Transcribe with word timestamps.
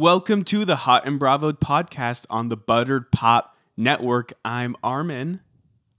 Welcome 0.00 0.44
to 0.44 0.66
the 0.66 0.76
Hot 0.76 1.06
and 1.06 1.18
Bravo 1.18 1.52
podcast 1.52 2.26
on 2.28 2.50
the 2.50 2.56
Buttered 2.58 3.10
Pop 3.10 3.56
Network. 3.78 4.34
I'm 4.44 4.76
Armin, 4.84 5.40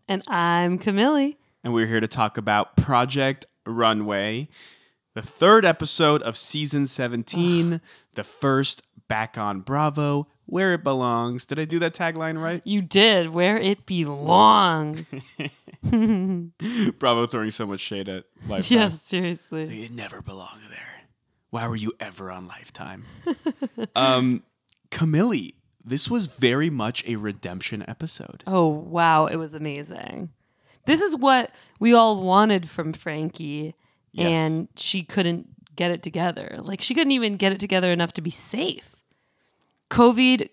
And 0.07 0.21
I'm 0.27 0.77
Camille. 0.77 1.33
and 1.63 1.73
we're 1.73 1.87
here 1.87 1.99
to 1.99 2.07
talk 2.07 2.37
about 2.37 2.77
Project 2.77 3.47
Runway, 3.65 4.49
the 5.15 5.23
third 5.23 5.65
episode 5.65 6.21
of 6.21 6.37
season 6.37 6.85
17, 6.85 7.81
the 8.13 8.23
first 8.23 8.83
back 9.07 9.35
on 9.35 9.61
Bravo, 9.61 10.27
where 10.45 10.75
it 10.75 10.83
belongs. 10.83 11.47
Did 11.47 11.57
I 11.57 11.65
do 11.65 11.79
that 11.79 11.95
tagline 11.95 12.39
right? 12.39 12.61
You 12.67 12.83
did 12.83 13.31
where 13.33 13.57
it 13.57 13.87
belongs. 13.87 15.11
Bravo 16.99 17.25
throwing 17.25 17.49
so 17.49 17.65
much 17.65 17.79
shade 17.79 18.09
at 18.09 18.25
Lifetime. 18.47 18.77
yes, 18.77 19.01
seriously. 19.01 19.75
You 19.75 19.89
never 19.89 20.21
belong 20.21 20.59
there. 20.69 20.83
Why 21.49 21.67
were 21.67 21.75
you 21.75 21.93
ever 21.99 22.29
on 22.31 22.47
Lifetime? 22.47 23.05
um, 23.95 24.43
Camille, 24.91 25.51
this 25.83 26.09
was 26.09 26.27
very 26.27 26.69
much 26.69 27.05
a 27.07 27.15
redemption 27.15 27.85
episode. 27.87 28.43
Oh, 28.45 28.67
wow. 28.67 29.27
It 29.27 29.37
was 29.37 29.53
amazing. 29.53 30.29
This 30.85 31.01
is 31.01 31.15
what 31.15 31.51
we 31.79 31.93
all 31.93 32.21
wanted 32.21 32.69
from 32.69 32.93
Frankie, 32.93 33.75
Yes. 34.11 34.37
and 34.37 34.67
she 34.75 35.03
couldn't 35.03 35.47
get 35.75 35.91
it 35.91 36.01
together. 36.03 36.57
Like, 36.59 36.81
she 36.81 36.93
couldn't 36.93 37.11
even 37.11 37.37
get 37.37 37.51
it 37.51 37.59
together 37.59 37.91
enough 37.91 38.13
to 38.13 38.21
be 38.21 38.31
safe. 38.31 38.95
Kovid 39.89 40.49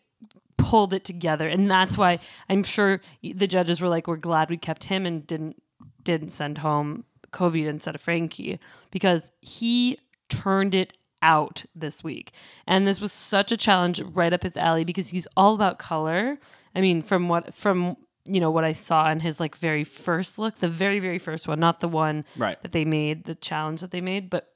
pulled 0.57 0.93
it 0.93 1.05
together, 1.05 1.49
and 1.49 1.71
that's 1.71 1.97
why 1.99 2.19
I'm 2.49 2.63
sure 2.63 3.01
the 3.23 3.47
judges 3.47 3.81
were 3.81 3.89
like, 3.89 4.07
"We're 4.07 4.17
glad 4.17 4.51
we 4.51 4.57
kept 4.57 4.85
him 4.85 5.07
and 5.07 5.27
didn't 5.27 5.61
didn't 6.03 6.29
send 6.31 6.59
home 6.59 7.05
Kovid 7.33 7.67
instead 7.67 7.95
of 7.95 8.01
Frankie 8.01 8.59
because 8.91 9.31
he 9.41 9.99
turned 10.43 10.75
it 10.75 10.93
out 11.23 11.65
this 11.75 12.05
week, 12.05 12.33
and 12.67 12.87
this 12.87 13.01
was 13.01 13.13
such 13.13 13.51
a 13.53 13.57
challenge 13.57 14.01
right 14.03 14.33
up 14.33 14.43
his 14.43 14.57
alley 14.57 14.85
because 14.85 15.09
he's 15.09 15.27
all 15.37 15.55
about 15.55 15.79
color. 15.79 16.39
I 16.75 16.81
mean, 16.81 17.03
from 17.03 17.29
what 17.29 17.55
from 17.55 17.97
you 18.27 18.41
know 18.41 18.51
what 18.51 18.65
I 18.65 18.73
saw 18.73 19.11
in 19.11 19.21
his 19.21 19.41
like 19.41 19.57
very 19.57 19.85
first 19.85 20.39
look, 20.39 20.59
the 20.59 20.69
very 20.69 20.99
very 20.99 21.19
first 21.19 21.49
one, 21.49 21.61
not 21.61 21.81
the 21.81 21.89
one 21.89 22.25
Right. 22.37 22.61
that 22.63 22.73
they 22.73 22.85
made, 22.85 23.25
the 23.25 23.35
challenge 23.35 23.81
that 23.81 23.91
they 23.91 24.01
made, 24.01 24.31
but 24.31 24.51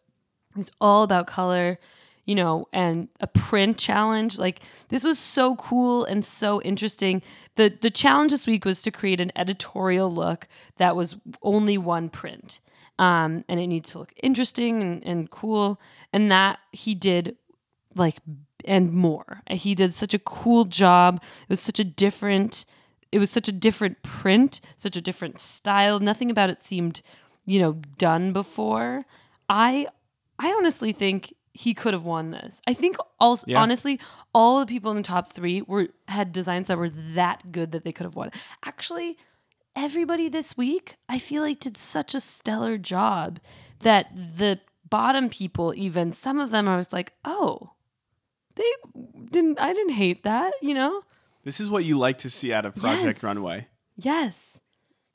it's 0.56 0.71
all 0.81 1.03
about 1.03 1.27
color, 1.27 1.79
you 2.25 2.34
know, 2.34 2.67
and 2.73 3.09
a 3.21 3.27
print 3.27 3.77
challenge. 3.79 4.39
Like 4.39 4.61
this 4.89 5.05
was 5.05 5.19
so 5.19 5.56
cool 5.56 6.05
and 6.05 6.25
so 6.25 6.61
interesting. 6.62 7.23
The 7.56 7.69
the 7.81 7.91
challenge 7.91 8.33
this 8.33 8.47
week 8.47 8.65
was 8.65 8.83
to 8.83 8.91
create 8.91 9.21
an 9.21 9.33
editorial 9.37 10.11
look 10.11 10.49
that 10.79 10.97
was 10.97 11.17
only 11.43 11.79
one 11.79 12.09
print. 12.09 12.61
Um, 12.99 13.45
and 13.49 13.61
it 13.61 13.67
needs 13.69 13.93
to 13.93 13.99
look 14.01 14.13
interesting 14.23 14.83
and, 14.83 15.05
and 15.07 15.31
cool. 15.31 15.81
And 16.13 16.31
that 16.33 16.59
he 16.73 16.95
did 16.95 17.37
like 17.95 18.17
and 18.65 18.93
more. 18.93 19.43
He 19.51 19.75
did 19.75 19.95
such 19.95 20.15
a 20.15 20.19
cool 20.19 20.65
job. 20.65 21.23
It 21.43 21.49
was 21.51 21.61
such 21.61 21.79
a 21.79 21.85
different 21.85 22.65
it 23.11 23.19
was 23.19 23.31
such 23.31 23.49
a 23.49 23.53
different 23.53 24.03
print, 24.03 24.61
such 24.77 24.95
a 24.95 25.01
different 25.01 25.41
style. 25.41 25.99
Nothing 25.99 26.31
about 26.31 26.51
it 26.51 26.61
seemed, 26.61 27.01
you 27.47 27.59
know, 27.59 27.73
done 27.97 28.33
before. 28.33 29.07
I 29.49 29.87
I 30.39 30.53
honestly 30.53 30.93
think 30.93 31.33
he 31.55 31.73
could 31.75 31.93
have 31.95 32.05
won 32.05 32.31
this. 32.33 32.61
I 32.69 32.75
think 32.75 32.97
also 33.19 33.45
Yeah. 33.49 33.61
honestly, 33.62 33.99
all 34.35 34.61
the 34.61 34.67
people 34.67 34.91
in 34.91 34.97
the 34.99 35.03
top 35.03 35.29
three 35.29 35.62
were 35.62 35.89
had 36.07 36.33
designs 36.33 36.67
that 36.67 36.77
were 36.79 36.91
that 36.91 37.51
good 37.51 37.73
that 37.73 37.85
they 37.85 37.93
could 37.93 38.05
have 38.05 38.15
won. 38.17 38.31
Actually, 38.65 39.17
everybody 39.77 40.29
this 40.29 40.57
week, 40.57 40.97
I 41.09 41.19
feel 41.19 41.43
like 41.43 41.61
did 41.61 41.77
such 41.77 42.15
a 42.15 42.21
stellar 42.21 42.79
job 42.79 43.39
that 43.81 44.11
the 44.15 44.61
bottom 44.89 45.29
people, 45.29 45.73
even 45.77 46.13
some 46.13 46.39
of 46.39 46.51
them, 46.51 46.69
I 46.69 46.77
was 46.77 46.93
like, 46.93 47.13
oh, 47.25 47.71
they 48.57 48.71
didn't. 49.31 49.61
I 49.61 49.73
didn't 49.73 49.95
hate 49.95 50.25
that. 50.25 50.53
You 50.61 50.75
know? 50.75 51.03
This 51.45 51.61
is 51.61 51.71
what 51.71 51.85
you 51.85 51.97
like 51.97 52.19
to 52.19 52.31
see 52.31 52.53
out 52.53 52.65
of 52.67 52.75
Project 52.75 53.19
Yes. 53.19 53.23
Runway. 53.23 53.69
Yes. 53.97 54.61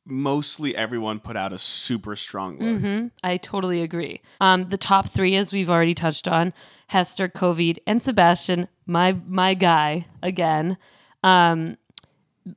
Mostly 0.05 0.75
everyone 0.75 1.19
put 1.21 1.37
out 1.37 1.53
a 1.53 1.57
super 1.57 2.15
strong 2.17 2.57
look. 2.59 2.81
hmm 2.81 3.07
I 3.23 3.37
totally 3.37 3.81
agree. 3.81 4.21
Um, 4.41 4.65
the 4.65 4.77
top 4.77 5.07
three, 5.09 5.35
as 5.37 5.53
we've 5.53 5.69
already 5.69 5.93
touched 5.93 6.27
on, 6.27 6.53
Hester, 6.87 7.29
Kovid, 7.29 7.77
and 7.87 8.01
Sebastian, 8.03 8.67
my 8.85 9.15
my 9.27 9.53
guy 9.53 10.05
again. 10.21 10.77
Um, 11.23 11.77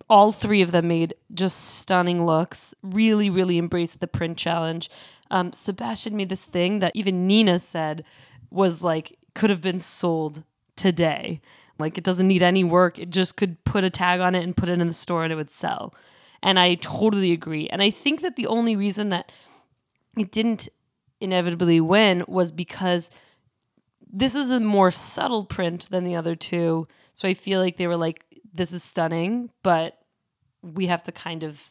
all 0.08 0.32
three 0.32 0.62
of 0.62 0.72
them 0.72 0.88
made 0.88 1.14
just 1.32 1.78
stunning 1.78 2.26
looks. 2.26 2.74
Really, 2.82 3.30
really 3.30 3.58
embraced 3.58 4.00
the 4.00 4.06
print 4.06 4.36
challenge. 4.36 4.90
Um, 5.30 5.52
Sebastian 5.52 6.16
made 6.16 6.28
this 6.28 6.44
thing 6.44 6.80
that 6.80 6.92
even 6.94 7.26
Nina 7.26 7.58
said 7.58 8.04
was 8.50 8.82
like 8.82 9.16
could 9.34 9.50
have 9.50 9.60
been 9.60 9.78
sold 9.78 10.42
today. 10.76 11.40
Like 11.78 11.98
it 11.98 12.04
doesn't 12.04 12.28
need 12.28 12.42
any 12.42 12.64
work. 12.64 12.98
It 12.98 13.10
just 13.10 13.36
could 13.36 13.62
put 13.64 13.84
a 13.84 13.90
tag 13.90 14.20
on 14.20 14.34
it 14.34 14.42
and 14.42 14.56
put 14.56 14.68
it 14.68 14.80
in 14.80 14.86
the 14.86 14.94
store 14.94 15.24
and 15.24 15.32
it 15.32 15.36
would 15.36 15.50
sell. 15.50 15.94
And 16.42 16.58
I 16.58 16.74
totally 16.74 17.32
agree. 17.32 17.68
And 17.68 17.82
I 17.82 17.90
think 17.90 18.22
that 18.22 18.36
the 18.36 18.46
only 18.46 18.76
reason 18.76 19.10
that 19.10 19.30
it 20.16 20.30
didn't 20.30 20.68
inevitably 21.20 21.80
win 21.80 22.24
was 22.26 22.50
because 22.50 23.10
this 24.10 24.34
is 24.34 24.50
a 24.50 24.60
more 24.60 24.90
subtle 24.90 25.44
print 25.44 25.88
than 25.90 26.04
the 26.04 26.16
other 26.16 26.34
two. 26.34 26.86
So 27.12 27.28
I 27.28 27.34
feel 27.34 27.60
like 27.60 27.76
they 27.76 27.86
were 27.86 27.96
like, 27.96 28.24
this 28.56 28.72
is 28.72 28.82
stunning, 28.82 29.50
but 29.62 29.98
we 30.62 30.86
have 30.86 31.02
to 31.04 31.12
kind 31.12 31.42
of 31.42 31.70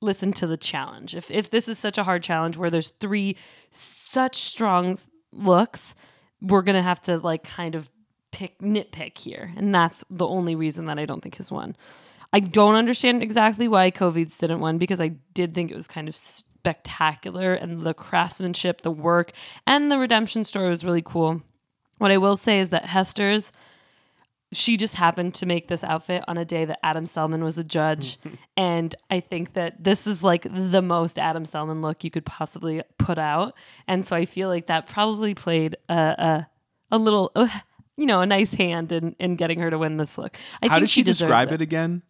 listen 0.00 0.32
to 0.34 0.46
the 0.46 0.56
challenge. 0.56 1.14
If 1.14 1.30
if 1.30 1.50
this 1.50 1.68
is 1.68 1.78
such 1.78 1.98
a 1.98 2.04
hard 2.04 2.22
challenge 2.22 2.56
where 2.56 2.70
there's 2.70 2.90
three 2.90 3.36
such 3.70 4.36
strong 4.36 4.98
looks, 5.32 5.94
we're 6.40 6.62
gonna 6.62 6.82
have 6.82 7.00
to 7.02 7.18
like 7.18 7.44
kind 7.44 7.74
of 7.74 7.88
pick 8.32 8.58
nitpick 8.58 9.18
here. 9.18 9.52
And 9.56 9.74
that's 9.74 10.04
the 10.10 10.26
only 10.26 10.54
reason 10.54 10.86
that 10.86 10.98
I 10.98 11.06
don't 11.06 11.20
think 11.20 11.36
his 11.36 11.52
won. 11.52 11.76
I 12.32 12.40
don't 12.40 12.76
understand 12.76 13.22
exactly 13.22 13.68
why 13.68 13.90
Kovid's 13.90 14.38
didn't 14.38 14.60
win 14.60 14.78
because 14.78 15.02
I 15.02 15.08
did 15.34 15.52
think 15.52 15.70
it 15.70 15.74
was 15.74 15.86
kind 15.86 16.08
of 16.08 16.16
spectacular 16.16 17.52
and 17.52 17.82
the 17.82 17.92
craftsmanship, 17.92 18.80
the 18.80 18.90
work, 18.90 19.32
and 19.66 19.90
the 19.92 19.98
redemption 19.98 20.44
story 20.44 20.70
was 20.70 20.84
really 20.84 21.02
cool. 21.02 21.42
What 21.98 22.10
I 22.10 22.16
will 22.16 22.36
say 22.36 22.58
is 22.58 22.70
that 22.70 22.86
Hester's 22.86 23.52
she 24.52 24.76
just 24.76 24.94
happened 24.94 25.34
to 25.34 25.46
make 25.46 25.68
this 25.68 25.82
outfit 25.82 26.24
on 26.28 26.38
a 26.38 26.44
day 26.44 26.64
that 26.64 26.78
Adam 26.82 27.06
Selman 27.06 27.42
was 27.42 27.58
a 27.58 27.64
judge. 27.64 28.18
and 28.56 28.94
I 29.10 29.20
think 29.20 29.54
that 29.54 29.82
this 29.82 30.06
is 30.06 30.22
like 30.22 30.46
the 30.50 30.82
most 30.82 31.18
Adam 31.18 31.44
Selman 31.44 31.82
look 31.82 32.04
you 32.04 32.10
could 32.10 32.26
possibly 32.26 32.82
put 32.98 33.18
out. 33.18 33.56
And 33.88 34.06
so 34.06 34.14
I 34.14 34.24
feel 34.24 34.48
like 34.48 34.66
that 34.66 34.86
probably 34.86 35.34
played 35.34 35.76
a, 35.88 35.94
a, 35.94 36.48
a 36.90 36.98
little, 36.98 37.32
uh, 37.34 37.48
you 37.96 38.06
know, 38.06 38.20
a 38.20 38.26
nice 38.26 38.54
hand 38.54 38.92
in, 38.92 39.16
in 39.18 39.36
getting 39.36 39.58
her 39.60 39.70
to 39.70 39.78
win 39.78 39.96
this 39.96 40.18
look. 40.18 40.36
I 40.62 40.68
How 40.68 40.74
think 40.76 40.84
did 40.84 40.90
she 40.90 41.02
deserves 41.02 41.28
describe 41.28 41.52
it, 41.52 41.60
again? 41.60 42.02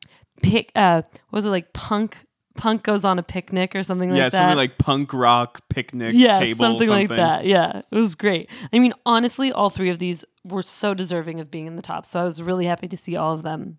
Pick, 0.43 0.73
uh, 0.75 1.03
was 1.31 1.45
it 1.45 1.51
like 1.51 1.73
punk? 1.73 2.17
Punk 2.55 2.83
goes 2.83 3.05
on 3.05 3.19
a 3.19 3.23
picnic 3.23 3.75
or 3.75 3.83
something 3.83 4.11
like 4.11 4.19
yeah, 4.19 4.29
that. 4.29 4.33
Yeah, 4.35 4.39
something 4.39 4.57
like 4.57 4.79
punk 4.79 5.13
rock 5.13 5.63
picnic 5.69 6.15
yeah, 6.17 6.39
table, 6.39 6.59
something, 6.59 6.87
something 6.87 7.09
like 7.09 7.17
that. 7.17 7.47
Yeah, 7.47 7.83
it 7.91 7.97
was 7.97 8.15
great. 8.15 8.51
I 8.73 8.79
mean, 8.79 8.93
honestly, 9.07 9.51
all 9.53 9.71
three 9.71 9.89
of 9.89 9.99
these 9.99 10.25
were 10.45 10.63
so 10.63 10.95
deserving 10.95 11.41
of 11.41 11.51
being 11.51 11.67
in 11.67 11.77
the 11.77 11.83
top. 11.83 12.05
So 12.05 12.21
I 12.21 12.25
was 12.25 12.43
really 12.43 12.67
happy 12.67 12.89
to 12.89 12.97
see 12.97 13.17
all 13.17 13.33
of 13.33 13.43
them. 13.43 13.79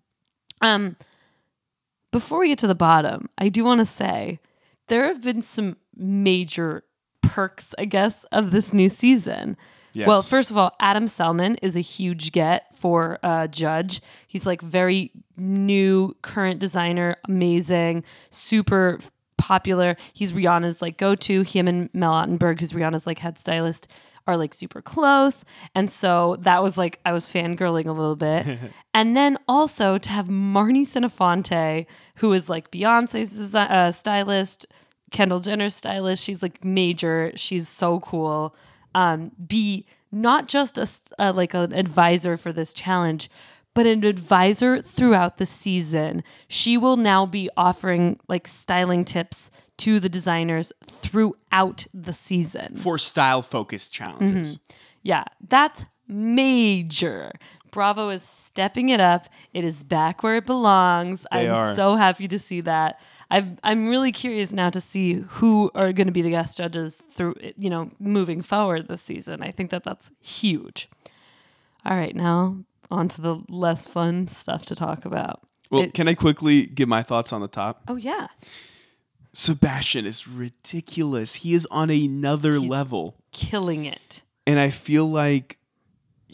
Um, 0.60 0.96
before 2.10 2.38
we 2.38 2.48
get 2.48 2.58
to 2.60 2.66
the 2.66 2.74
bottom, 2.74 3.28
I 3.38 3.48
do 3.48 3.64
want 3.64 3.80
to 3.80 3.86
say 3.86 4.38
there 4.88 5.06
have 5.06 5.22
been 5.22 5.42
some 5.42 5.76
major 5.96 6.84
perks, 7.22 7.74
I 7.78 7.84
guess, 7.84 8.24
of 8.24 8.50
this 8.50 8.72
new 8.72 8.88
season. 8.88 9.56
Yes. 9.94 10.08
Well, 10.08 10.22
first 10.22 10.50
of 10.50 10.58
all, 10.58 10.74
Adam 10.80 11.06
Selman 11.06 11.56
is 11.62 11.76
a 11.76 11.80
huge 11.80 12.32
get 12.32 12.76
for 12.76 13.18
a 13.22 13.48
judge. 13.48 14.02
He's 14.26 14.44
like 14.44 14.60
very 14.60 15.12
new, 15.36 16.16
current 16.22 16.58
designer, 16.58 17.16
amazing, 17.28 18.04
super 18.30 18.98
popular. 19.38 19.96
He's 20.12 20.32
Rihanna's 20.32 20.82
like 20.82 20.98
go 20.98 21.14
to. 21.14 21.42
Him 21.42 21.68
and 21.68 21.90
Mel 21.94 22.12
Ottenberg, 22.12 22.60
who's 22.60 22.72
Rihanna's 22.72 23.06
like 23.06 23.20
head 23.20 23.38
stylist, 23.38 23.88
are 24.26 24.36
like 24.36 24.52
super 24.52 24.82
close. 24.82 25.44
And 25.74 25.90
so 25.90 26.36
that 26.40 26.62
was 26.62 26.76
like, 26.76 26.98
I 27.04 27.12
was 27.12 27.26
fangirling 27.26 27.86
a 27.86 27.92
little 27.92 28.16
bit. 28.16 28.58
and 28.94 29.16
then 29.16 29.38
also 29.46 29.98
to 29.98 30.10
have 30.10 30.26
Marni 30.26 30.82
Senofonte, 30.82 31.86
who 32.16 32.32
is 32.32 32.48
like 32.48 32.70
Beyonce's 32.70 33.54
uh, 33.54 33.92
stylist, 33.92 34.66
Kendall 35.10 35.38
Jenner's 35.38 35.74
stylist. 35.74 36.24
She's 36.24 36.42
like 36.42 36.64
major. 36.64 37.32
She's 37.36 37.68
so 37.68 38.00
cool. 38.00 38.56
Um, 38.94 39.32
be 39.46 39.86
not 40.12 40.46
just 40.46 40.78
a, 40.78 40.88
uh, 41.18 41.32
like 41.32 41.54
an 41.54 41.72
advisor 41.72 42.36
for 42.36 42.52
this 42.52 42.72
challenge, 42.72 43.28
but 43.74 43.86
an 43.86 44.04
advisor 44.04 44.80
throughout 44.80 45.38
the 45.38 45.46
season. 45.46 46.22
She 46.46 46.78
will 46.78 46.96
now 46.96 47.26
be 47.26 47.50
offering 47.56 48.20
like 48.28 48.46
styling 48.46 49.04
tips 49.04 49.50
to 49.78 49.98
the 49.98 50.08
designers 50.08 50.72
throughout 50.86 51.86
the 51.92 52.12
season. 52.12 52.76
for 52.76 52.96
style 52.96 53.42
focused 53.42 53.92
challenges. 53.92 54.60
Yeah, 55.02 55.24
that's 55.46 55.84
major. 56.08 57.32
Bravo 57.70 58.08
is 58.10 58.22
stepping 58.22 58.88
it 58.90 59.00
up. 59.00 59.26
It 59.52 59.64
is 59.64 59.82
back 59.84 60.22
where 60.22 60.36
it 60.36 60.46
belongs. 60.46 61.26
They 61.32 61.48
I'm 61.48 61.56
are. 61.56 61.74
so 61.74 61.96
happy 61.96 62.28
to 62.28 62.38
see 62.38 62.60
that. 62.62 63.00
I've, 63.30 63.58
I'm 63.64 63.88
really 63.88 64.12
curious 64.12 64.52
now 64.52 64.68
to 64.68 64.80
see 64.80 65.14
who 65.14 65.70
are 65.74 65.92
going 65.92 66.06
to 66.06 66.12
be 66.12 66.22
the 66.22 66.30
guest 66.30 66.58
judges 66.58 66.98
through, 66.98 67.34
you 67.56 67.68
know, 67.70 67.90
moving 67.98 68.42
forward 68.42 68.86
this 68.86 69.02
season. 69.02 69.42
I 69.42 69.50
think 69.50 69.70
that 69.70 69.82
that's 69.82 70.12
huge. 70.20 70.88
All 71.84 71.96
right, 71.96 72.14
now 72.14 72.58
onto 72.90 73.20
the 73.22 73.42
less 73.48 73.88
fun 73.88 74.28
stuff 74.28 74.66
to 74.66 74.76
talk 74.76 75.04
about. 75.04 75.40
Well, 75.70 75.82
It- 75.84 75.94
can 75.94 76.06
I 76.06 76.14
quickly 76.14 76.66
give 76.66 76.88
my 76.88 77.02
thoughts 77.02 77.32
on 77.32 77.40
the 77.40 77.48
top? 77.48 77.82
Oh 77.88 77.96
yeah, 77.96 78.28
Sebastian 79.32 80.06
is 80.06 80.28
ridiculous. 80.28 81.36
He 81.36 81.54
is 81.54 81.66
on 81.70 81.90
another 81.90 82.52
He's- 82.52 82.70
level. 82.70 83.16
killing 83.32 83.84
it. 83.84 84.22
And 84.46 84.58
I 84.60 84.70
feel 84.70 85.06
like 85.10 85.58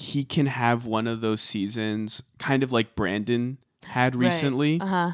he 0.01 0.25
can 0.25 0.47
have 0.47 0.87
one 0.87 1.07
of 1.07 1.21
those 1.21 1.43
seasons, 1.43 2.23
kind 2.39 2.63
of 2.63 2.73
like 2.73 2.95
Brandon 2.97 3.59
had 3.87 4.17
recently. 4.17 4.81
Uh 4.81 4.87
huh. 4.87 5.11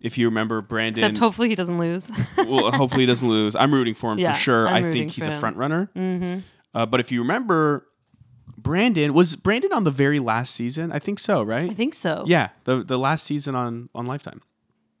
If 0.00 0.18
you 0.18 0.26
remember, 0.28 0.60
Brandon, 0.60 1.04
Except 1.04 1.18
hopefully 1.18 1.48
he 1.48 1.54
doesn't 1.54 1.78
lose. 1.78 2.10
well, 2.36 2.72
hopefully 2.72 3.02
he 3.02 3.06
doesn't 3.06 3.28
lose. 3.28 3.54
I'm 3.54 3.72
rooting 3.72 3.94
for 3.94 4.12
him 4.12 4.18
Yeah, 4.18 4.32
for 4.32 4.38
sure. 4.38 4.66
I'm 4.68 4.86
I 4.86 4.90
think 4.90 5.12
he's 5.12 5.26
a 5.26 5.38
front 5.38 5.56
runner. 5.56 5.88
mm-hmm. 5.94 6.40
Uh, 6.74 6.84
but 6.86 6.98
if 7.00 7.10
you 7.12 7.20
remember, 7.20 7.86
Brandon 8.56 9.14
was 9.14 9.36
Brandon 9.36 9.72
on 9.72 9.84
the 9.84 9.90
very 9.90 10.18
last 10.20 10.54
season. 10.54 10.90
I 10.92 10.98
think 10.98 11.18
so, 11.18 11.42
right? 11.42 11.64
I 11.64 11.68
think 11.74 11.94
so. 11.94 12.24
Yeah, 12.26 12.48
the 12.64 12.82
the 12.84 12.98
last 12.98 13.24
season 13.24 13.54
on 13.54 13.88
on 13.94 14.06
Lifetime. 14.06 14.42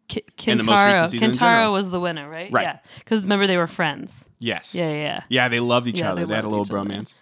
Ki- 0.08 0.22
And 0.46 0.60
the 0.60 0.64
most 0.64 0.78
recent 0.84 0.96
Kentaro. 1.06 1.08
season 1.10 1.30
in 1.30 1.34
general. 1.36 1.68
Kentaro 1.68 1.72
was 1.72 1.90
the 1.90 2.00
winner, 2.00 2.28
right? 2.30 2.50
Right. 2.50 2.66
Yeah. 2.66 2.78
Because 2.98 3.22
remember 3.22 3.46
they 3.46 3.56
were 3.58 3.66
friends. 3.66 4.24
Yes. 4.38 4.74
Yeah, 4.74 4.90
yeah, 4.92 5.00
yeah. 5.00 5.20
Yeah, 5.28 5.48
they 5.48 5.60
loved 5.60 5.86
each 5.86 5.98
Yeah, 6.00 6.12
other. 6.12 6.22
they 6.22 6.26
They, 6.28 6.34
had 6.34 6.44
a 6.44 6.48
little 6.48 6.64
each 6.64 6.70
other. 6.72 6.88
bromance. 6.88 7.12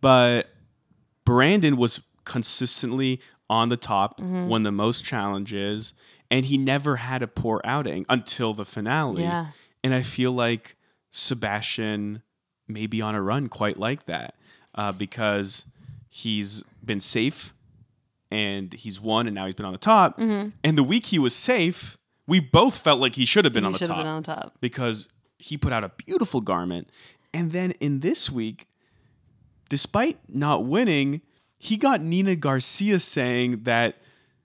But 0.00 0.48
Brandon 1.30 1.76
was 1.76 2.00
consistently 2.24 3.20
on 3.48 3.68
the 3.68 3.76
top, 3.76 4.18
Mm-hmm. 4.20 4.48
won 4.48 4.62
the 4.64 4.72
most 4.72 5.04
challenges, 5.04 5.94
and 6.30 6.46
he 6.46 6.56
never 6.58 6.96
had 6.96 7.22
a 7.22 7.28
poor 7.28 7.60
outing 7.64 8.04
until 8.08 8.52
the 8.54 8.64
finale. 8.64 9.22
Yeah. 9.22 9.46
And 9.84 9.94
I 9.94 10.02
feel 10.02 10.32
like 10.32 10.76
Sebastian 11.12 12.22
may 12.66 12.86
be 12.86 13.00
on 13.00 13.14
a 13.14 13.22
run 13.22 13.48
quite 13.48 13.78
like 13.78 14.06
that 14.06 14.34
uh, 14.74 14.90
because 14.92 15.64
he's 16.08 16.64
been 16.84 17.00
safe 17.00 17.52
and 18.30 18.72
he's 18.72 19.00
won, 19.00 19.26
and 19.26 19.34
now 19.34 19.46
he's 19.46 19.54
been 19.54 19.66
on 19.66 19.72
the 19.72 19.78
top. 19.78 20.18
And 20.18 20.52
the 20.78 20.82
week 20.84 21.06
he 21.06 21.18
was 21.18 21.34
safe, 21.34 21.96
we 22.26 22.38
both 22.40 22.78
felt 22.78 23.00
like 23.00 23.14
he 23.16 23.24
should 23.24 23.44
have 23.44 23.52
been 23.54 23.62
he 23.64 23.66
on 23.66 23.72
the 23.72 23.78
top 23.86 23.98
been 23.98 24.06
on 24.06 24.22
top. 24.22 24.54
because 24.60 25.08
he 25.38 25.56
put 25.56 25.72
out 25.72 25.82
a 25.84 25.90
beautiful 26.06 26.40
garment. 26.40 26.90
And 27.34 27.52
then 27.52 27.72
in 27.80 28.00
this 28.00 28.30
week, 28.30 28.66
despite 29.70 30.18
not 30.28 30.66
winning, 30.66 31.22
he 31.58 31.78
got 31.78 32.02
Nina 32.02 32.36
Garcia 32.36 32.98
saying 32.98 33.62
that 33.62 33.96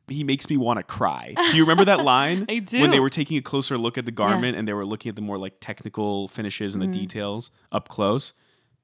he 0.08 0.24
makes 0.24 0.50
me 0.50 0.56
want 0.56 0.78
to 0.78 0.84
cry. 0.84 1.34
Do 1.36 1.58
you 1.58 1.64
remember 1.64 1.84
that 1.86 2.04
line? 2.06 2.46
I 2.48 2.60
do. 2.60 2.80
When 2.80 2.92
they 2.92 3.00
were 3.02 3.10
taking 3.10 3.38
a 3.38 3.42
closer 3.42 3.78
look 3.78 3.98
at 3.98 4.06
the 4.06 4.12
garment 4.12 4.56
and 4.56 4.68
they 4.68 4.74
were 4.74 4.86
looking 4.86 5.10
at 5.10 5.16
the 5.16 5.22
more 5.22 5.38
like 5.38 5.56
technical 5.60 6.28
finishes 6.30 6.74
and 6.76 6.84
Mm-hmm. 6.84 6.92
the 6.94 7.00
details 7.00 7.52
up 7.72 7.90
close. 7.90 8.34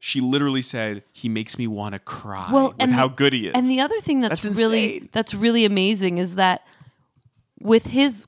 She 0.04 0.20
literally 0.20 0.64
said, 0.64 1.04
"He 1.12 1.30
makes 1.30 1.60
me 1.60 1.68
want 1.68 1.94
to 1.94 2.00
cry." 2.00 2.50
Well, 2.52 2.70
with 2.70 2.76
and 2.80 2.92
how 2.92 3.08
the- 3.08 3.14
good 3.14 3.34
he 3.34 3.46
is. 3.48 3.54
And 3.54 3.68
the 3.70 3.82
other 3.82 4.00
thing 4.00 4.22
that's, 4.22 4.44
That's 4.44 4.58
really 4.58 4.96
insane. 4.96 5.10
that's 5.12 5.34
really 5.36 5.64
amazing 5.64 6.18
is 6.18 6.36
that 6.36 6.66
with 7.60 7.86
his 7.86 8.26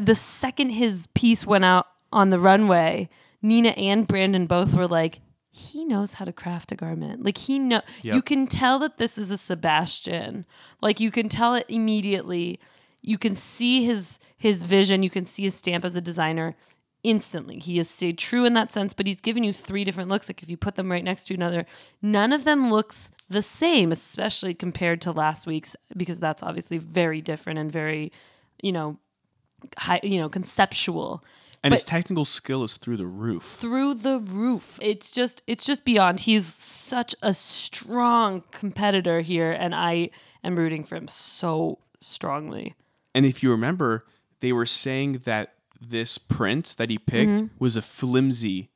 the 0.00 0.14
second 0.14 0.70
his 0.70 1.08
piece 1.14 1.44
went 1.44 1.64
out 1.64 1.88
on 2.12 2.30
the 2.30 2.38
runway, 2.38 3.08
Nina 3.42 3.70
and 3.70 4.06
Brandon 4.06 4.46
both 4.46 4.74
were 4.74 4.86
like, 4.86 5.18
he 5.50 5.84
knows 5.84 6.14
how 6.14 6.24
to 6.24 6.32
craft 6.32 6.72
a 6.72 6.76
garment. 6.76 7.24
Like 7.24 7.38
he 7.38 7.58
know 7.58 7.80
Yep. 8.02 8.14
you 8.14 8.22
can 8.22 8.46
tell 8.46 8.78
that 8.80 8.98
this 8.98 9.16
is 9.18 9.30
a 9.30 9.36
Sebastian. 9.38 10.44
Like 10.82 11.00
you 11.00 11.10
can 11.10 11.28
tell 11.28 11.54
it 11.54 11.64
immediately. 11.68 12.60
You 13.02 13.18
can 13.18 13.34
see 13.34 13.84
his 13.84 14.18
his 14.36 14.62
vision, 14.62 15.02
you 15.02 15.10
can 15.10 15.26
see 15.26 15.42
his 15.44 15.54
stamp 15.54 15.84
as 15.84 15.96
a 15.96 16.00
designer 16.00 16.54
instantly. 17.04 17.58
He 17.58 17.78
has 17.78 17.88
stayed 17.88 18.18
true 18.18 18.44
in 18.44 18.54
that 18.54 18.72
sense, 18.72 18.92
but 18.92 19.06
he's 19.06 19.20
given 19.20 19.44
you 19.44 19.52
three 19.52 19.84
different 19.84 20.08
looks. 20.08 20.28
Like 20.28 20.42
if 20.42 20.50
you 20.50 20.56
put 20.56 20.74
them 20.74 20.90
right 20.90 21.04
next 21.04 21.24
to 21.26 21.34
another, 21.34 21.64
none 22.02 22.32
of 22.32 22.44
them 22.44 22.70
looks 22.70 23.10
the 23.28 23.42
same, 23.42 23.92
especially 23.92 24.52
compared 24.54 25.00
to 25.02 25.12
last 25.12 25.46
week's, 25.46 25.76
because 25.96 26.18
that's 26.20 26.42
obviously 26.42 26.78
very 26.78 27.20
different 27.20 27.58
and 27.58 27.70
very, 27.70 28.12
you 28.62 28.72
know, 28.72 28.98
high, 29.76 30.00
you 30.02 30.18
know, 30.18 30.28
conceptual 30.28 31.24
and 31.62 31.74
his 31.74 31.84
technical 31.84 32.24
skill 32.24 32.62
is 32.64 32.76
through 32.76 32.96
the 32.96 33.06
roof. 33.06 33.42
through 33.42 33.94
the 33.94 34.18
roof. 34.20 34.78
It's 34.82 35.10
just 35.10 35.42
it's 35.46 35.64
just 35.64 35.84
beyond. 35.84 36.20
He's 36.20 36.46
such 36.46 37.14
a 37.22 37.34
strong 37.34 38.42
competitor 38.50 39.20
here 39.20 39.50
and 39.50 39.74
I 39.74 40.10
am 40.44 40.56
rooting 40.56 40.84
for 40.84 40.96
him 40.96 41.08
so 41.08 41.78
strongly. 42.00 42.74
And 43.14 43.26
if 43.26 43.42
you 43.42 43.50
remember, 43.50 44.04
they 44.40 44.52
were 44.52 44.66
saying 44.66 45.22
that 45.24 45.54
this 45.80 46.18
print 46.18 46.74
that 46.78 46.90
he 46.90 46.98
picked 46.98 47.30
mm-hmm. 47.30 47.46
was 47.58 47.76
a 47.76 47.82
flimsy 47.82 48.70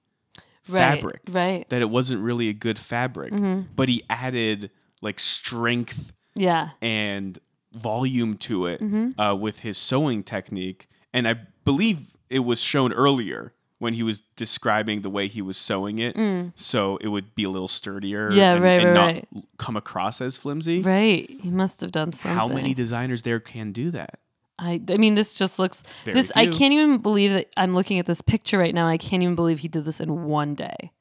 Right, 0.68 0.94
fabric. 0.94 1.22
right. 1.30 1.68
That 1.70 1.82
it 1.82 1.90
wasn't 1.90 2.22
really 2.22 2.48
a 2.48 2.52
good 2.52 2.78
fabric. 2.78 3.32
Mm-hmm. 3.32 3.72
But 3.74 3.88
he 3.88 4.02
added 4.08 4.70
like 5.00 5.18
strength 5.18 6.12
Yeah. 6.34 6.70
and 6.80 7.38
volume 7.72 8.36
to 8.38 8.66
it 8.66 8.80
mm-hmm. 8.80 9.20
uh, 9.20 9.34
with 9.34 9.60
his 9.60 9.76
sewing 9.76 10.22
technique. 10.22 10.88
And 11.12 11.26
I 11.26 11.34
believe 11.64 12.11
it 12.32 12.40
was 12.40 12.60
shown 12.60 12.92
earlier 12.92 13.52
when 13.78 13.94
he 13.94 14.02
was 14.04 14.20
describing 14.36 15.02
the 15.02 15.10
way 15.10 15.26
he 15.26 15.42
was 15.42 15.56
sewing 15.56 15.98
it. 15.98 16.16
So 16.54 16.98
it 16.98 17.08
would 17.08 17.34
be 17.34 17.44
a 17.44 17.50
little 17.50 17.68
sturdier 17.68 18.30
Mm. 18.30 18.36
Yeah, 18.36 18.52
and, 18.54 18.62
right, 18.62 18.80
and 18.80 18.88
right, 18.88 18.94
not 18.94 19.06
right. 19.06 19.44
come 19.58 19.76
across 19.76 20.20
as 20.20 20.36
flimsy. 20.36 20.82
Right. 20.82 21.28
He 21.28 21.50
must 21.50 21.80
have 21.80 21.90
done 21.90 22.12
something. 22.12 22.38
How 22.38 22.46
many 22.48 22.74
designers 22.74 23.22
there 23.22 23.40
can 23.40 23.72
do 23.72 23.90
that? 23.90 24.20
I 24.58 24.80
I 24.88 24.96
mean 24.98 25.14
this 25.14 25.34
just 25.34 25.58
looks 25.58 25.82
Very 26.04 26.14
this 26.14 26.30
I 26.36 26.46
can't 26.46 26.72
even 26.72 26.98
believe 26.98 27.32
that 27.32 27.46
I'm 27.56 27.74
looking 27.74 27.98
at 27.98 28.06
this 28.06 28.20
picture 28.20 28.58
right 28.58 28.74
now. 28.74 28.86
I 28.86 28.98
can't 28.98 29.22
even 29.22 29.34
believe 29.34 29.58
he 29.60 29.68
did 29.68 29.84
this 29.84 29.98
in 30.00 30.24
one 30.24 30.54
day. 30.54 30.92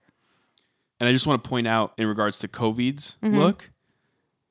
And 1.00 1.08
I 1.08 1.12
just 1.12 1.28
want 1.28 1.44
to 1.44 1.50
point 1.50 1.68
out 1.68 1.94
in 1.98 2.08
regards 2.08 2.40
to 2.40 2.48
Kovid's 2.48 3.18
Mm-hmm. 3.22 3.38
look, 3.38 3.72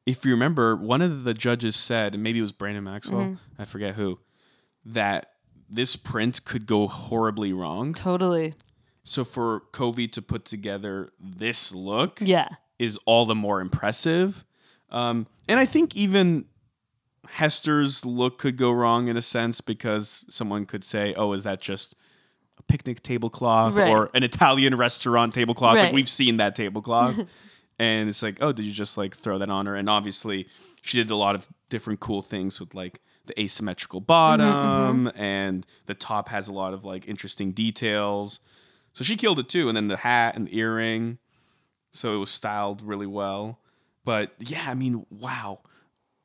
if 0.07 0.25
you 0.25 0.31
remember, 0.33 0.77
one 0.77 1.03
of 1.03 1.25
the 1.25 1.35
judges 1.35 1.77
said, 1.77 2.15
and 2.15 2.23
maybe 2.23 2.39
it 2.39 2.43
was 2.43 2.53
Brandon 2.53 2.85
Maxwell, 2.85 3.21
Mm-hmm. 3.23 3.63
I 3.63 3.65
forget 3.65 3.95
who, 3.95 4.19
that 4.85 5.31
this 5.71 5.95
print 5.97 6.45
could 6.45 6.67
go 6.67 6.89
horribly 6.89 7.53
wrong. 7.53 7.95
Totally. 7.95 8.55
So 9.05 9.25
for 9.25 9.63
Kovid 9.73 10.13
to 10.13 10.23
put 10.23 10.45
together 10.45 11.11
this 11.19 11.73
look 11.73 12.19
Yeah. 12.21 12.49
is 12.79 12.99
all 13.07 13.25
the 13.25 13.35
more 13.35 13.61
impressive. 13.61 14.45
Um, 14.91 15.27
and 15.49 15.59
I 15.61 15.65
think 15.67 15.97
even 15.97 16.47
Hester's 17.29 18.05
look 18.05 18.39
could 18.39 18.57
go 18.57 18.73
wrong 18.73 19.09
in 19.09 19.17
a 19.17 19.23
sense 19.23 19.61
because 19.61 20.25
someone 20.29 20.67
could 20.67 20.83
say, 20.83 21.15
"Oh, 21.15 21.33
is 21.33 21.45
that 21.45 21.61
just 21.61 21.95
a 22.59 22.63
picnic 22.65 23.03
tablecloth 23.03 23.75
Right. 23.75 23.89
or 23.89 24.11
an 24.15 24.23
Italian 24.25 24.75
restaurant 24.75 25.35
tablecloth?" 25.35 25.77
Right. 25.77 25.85
Like 25.85 25.93
we've 25.93 26.09
seen 26.09 26.39
that 26.39 26.57
tablecloth, 26.57 27.17
and 27.79 28.09
it's 28.09 28.23
like, 28.23 28.39
"Oh, 28.41 28.51
did 28.53 28.65
you 28.65 28.73
just 28.73 28.97
like 28.97 29.15
throw 29.17 29.39
that 29.39 29.49
on 29.51 29.67
her?" 29.67 29.77
And 29.77 29.89
obviously, 29.89 30.49
she 30.83 30.97
did 30.99 31.11
a 31.11 31.17
lot 31.17 31.37
of 31.37 31.47
different 31.69 32.01
cool 32.01 32.21
things 32.23 32.59
with 32.59 32.75
like 32.75 33.01
the 33.27 33.41
asymmetrical 33.41 34.01
bottom, 34.01 34.47
mm-hmm, 34.47 35.09
mm-hmm. 35.09 35.21
and 35.21 35.67
the 35.87 35.95
top 35.95 36.29
has 36.29 36.49
a 36.49 36.53
lot 36.53 36.75
of 36.75 36.85
like 36.85 37.07
interesting 37.07 37.53
details. 37.53 38.41
So 38.93 39.05
she 39.05 39.17
killed 39.17 39.39
it 39.39 39.49
too, 39.49 39.69
and 39.69 39.77
then 39.77 39.89
the 39.89 39.99
hat 39.99 40.35
and 40.37 40.47
the 40.47 40.57
earring. 40.57 41.19
So 41.93 42.15
it 42.15 42.19
was 42.19 42.31
styled 42.31 42.83
really 42.83 43.07
well. 43.07 43.61
But 44.05 44.33
yeah, 44.39 44.65
I 44.69 44.75
mean, 44.75 45.07
wow. 45.11 45.61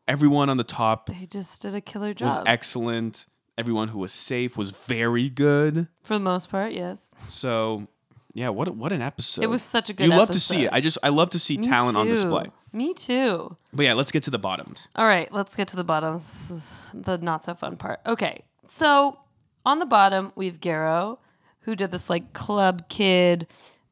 Everyone 0.08 0.50
on 0.50 0.58
the 0.58 0.64
top 0.64 1.08
They 1.08 1.26
just 1.26 1.64
did 1.64 1.74
a 1.74 1.82
killer 1.82 2.14
job. 2.14 2.28
was 2.28 2.38
excellent. 2.46 3.26
Everyone 3.58 3.88
who 3.88 4.00
was 4.00 4.12
safe 4.12 4.58
was 4.58 4.70
very 4.72 5.30
good. 5.30 5.88
For 6.04 6.14
the 6.14 6.20
most 6.20 6.50
part, 6.50 6.74
yes. 6.74 7.10
So 7.28 7.88
yeah, 8.34 8.50
what 8.50 8.76
what 8.76 8.92
an 8.92 9.02
episode. 9.02 9.44
It 9.44 9.50
was 9.50 9.64
such 9.64 9.90
a 9.90 9.94
good 9.94 10.08
You 10.08 10.16
love 10.16 10.30
to 10.32 10.40
see 10.40 10.66
it. 10.66 10.74
I 10.74 10.82
just 10.82 10.98
I 11.02 11.10
love 11.10 11.32
to 11.32 11.40
see 11.40 11.58
Me 11.58 11.64
talent 11.64 11.98
on 11.98 12.08
display. 12.08 12.52
Me 12.76 12.94
too. 12.94 13.56
But 13.72 13.84
yeah, 13.86 13.94
let's 13.94 14.12
get 14.12 14.24
to 14.24 14.30
the 14.30 14.38
bottoms. 14.38 14.90
All 14.98 15.06
right, 15.06 15.32
let's 15.32 15.56
get 15.56 15.70
to 15.70 15.78
the 15.78 15.84
bottoms. 15.86 16.78
The 16.94 17.18
not 17.18 17.46
so 17.46 17.54
fun 17.54 17.78
part. 17.78 18.02
Okay, 18.06 18.44
so 18.68 19.18
on 19.66 19.80
the 19.80 19.86
bottom 19.86 20.34
we 20.36 20.48
have 20.48 20.60
Garo, 20.60 21.20
who 21.62 21.76
did 21.76 21.92
this 21.92 22.10
like 22.10 22.34
club 22.34 22.90
kid, 22.90 23.48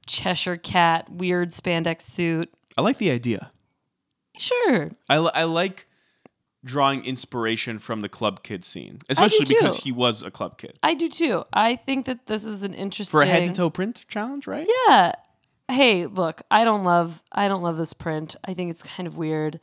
Cheshire 0.05 0.57
cat, 0.57 1.09
weird 1.09 1.51
spandex 1.51 2.01
suit. 2.01 2.53
I 2.77 2.81
like 2.81 2.97
the 2.97 3.09
idea. 3.09 3.51
Sure, 4.37 4.91
I, 5.07 5.19
li- 5.19 5.31
I 5.33 5.43
like 5.45 5.87
drawing 6.65 7.05
inspiration 7.05 7.79
from 7.79 8.01
the 8.01 8.09
club 8.09 8.43
kid 8.43 8.65
scene, 8.65 8.97
especially 9.07 9.45
too. 9.45 9.55
because 9.55 9.77
he 9.77 9.91
was 9.93 10.23
a 10.23 10.31
club 10.31 10.57
kid. 10.57 10.77
I 10.83 10.93
do 10.93 11.07
too. 11.07 11.45
I 11.53 11.77
think 11.77 12.05
that 12.07 12.25
this 12.25 12.43
is 12.43 12.63
an 12.63 12.73
interesting 12.73 13.17
For 13.17 13.23
a 13.23 13.27
head 13.27 13.45
to 13.45 13.51
toe 13.53 13.69
print 13.69 14.03
challenge, 14.09 14.45
right? 14.45 14.67
Yeah. 14.87 15.13
Hey, 15.73 16.05
look, 16.05 16.41
I 16.51 16.63
don't 16.63 16.83
love 16.83 17.21
I 17.31 17.47
don't 17.47 17.61
love 17.63 17.77
this 17.77 17.93
print. 17.93 18.35
I 18.45 18.53
think 18.53 18.71
it's 18.71 18.83
kind 18.83 19.07
of 19.07 19.17
weird. 19.17 19.59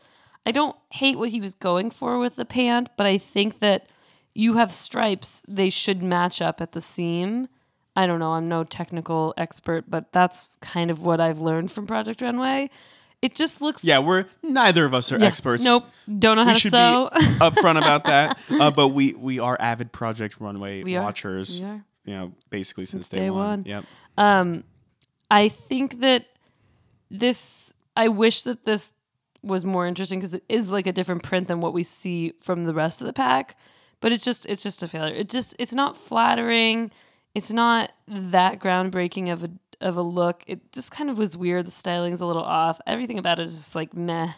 I 0.47 0.52
don't 0.52 0.76
hate 0.90 1.19
what 1.19 1.29
he 1.31 1.40
was 1.40 1.55
going 1.55 1.90
for 1.90 2.19
with 2.19 2.37
the 2.37 2.45
pant, 2.45 2.88
but 2.97 3.07
I 3.07 3.19
think 3.19 3.59
that 3.61 3.88
you 4.35 4.55
have 4.55 4.73
stripes, 4.73 5.43
they 5.47 5.71
should 5.71 6.02
match 6.02 6.40
up 6.40 6.61
at 6.61 6.73
the 6.73 6.81
seam. 6.81 7.49
I 7.97 8.07
don't 8.07 8.21
know, 8.21 8.33
I'm 8.33 8.49
no 8.49 8.64
technical 8.64 9.35
expert, 9.37 9.85
but 9.88 10.12
that's 10.12 10.57
kind 10.61 10.90
of 10.90 11.05
what 11.05 11.21
I've 11.21 11.40
learned 11.40 11.71
from 11.73 11.87
Project 11.87 12.23
Runway. 12.23 12.71
It 13.21 13.35
just 13.35 13.61
looks 13.61 13.85
Yeah, 13.85 13.99
we're 13.99 14.25
neither 14.43 14.85
of 14.87 14.95
us 14.95 15.12
are 15.12 15.19
Yeah, 15.19 15.26
experts. 15.26 15.62
Nope, 15.62 15.85
don't 16.19 16.37
know 16.37 16.45
how 16.45 16.50
we 16.50 16.55
to 16.55 16.61
should 16.61 16.73
sew. 16.73 17.11
be 17.12 17.19
upfront 17.38 17.79
about 17.79 18.05
that. 18.05 18.38
Uh, 18.50 18.71
but 18.71 18.88
we 18.88 19.12
we 19.12 19.38
are 19.38 19.57
avid 19.61 19.93
Project 19.93 20.37
Runway 20.40 20.83
We 20.85 20.97
are. 20.97 21.02
watchers. 21.02 21.61
We 21.61 21.67
are. 21.67 21.85
You 22.07 22.14
know, 22.14 22.33
basically 22.49 22.85
since, 22.87 23.07
Since 23.07 23.09
day, 23.11 23.21
day 23.21 23.31
one. 23.31 23.38
one. 23.47 23.64
Yep. 23.67 23.85
Um, 24.17 24.64
I 25.31 25.49
think 25.49 26.01
that 26.01 26.27
this. 27.11 27.75
I 27.97 28.09
wish 28.09 28.43
that 28.43 28.65
this 28.65 28.93
was 29.43 29.65
more 29.65 29.87
interesting 29.87 30.21
because 30.21 30.35
it 30.35 30.45
is 30.49 30.71
like 30.71 30.87
a 30.87 30.93
different 30.93 31.23
print 31.23 31.49
than 31.49 31.61
what 31.61 31.73
we 31.73 31.83
see 31.83 32.33
from 32.41 32.65
the 32.65 32.75
rest 32.75 33.01
of 33.01 33.07
the 33.07 33.13
pack. 33.13 33.57
But 34.01 34.13
it's 34.13 34.25
just 34.25 34.47
it's 34.47 34.63
just 34.63 34.83
a 34.83 34.89
failure. 34.89 35.15
It 35.15 35.29
just 35.29 35.55
it's 35.59 35.75
not 35.75 35.97
flattering. 35.97 36.91
It's 37.35 37.51
not 37.51 37.93
that 38.09 38.59
groundbreaking 38.61 39.33
of 39.33 39.45
a 39.45 39.51
of 39.81 39.97
a 39.97 40.03
look. 40.03 40.45
It 40.47 40.73
just 40.73 40.91
kind 40.91 41.11
of 41.11 41.19
was 41.19 41.37
weird. 41.37 41.67
The 41.67 41.71
styling's 41.71 42.21
a 42.21 42.27
little 42.27 42.43
off. 42.45 42.81
Everything 42.87 43.19
about 43.19 43.39
it 43.39 43.43
is 43.43 43.57
just 43.57 43.75
like 43.75 43.95
meh. 43.95 44.33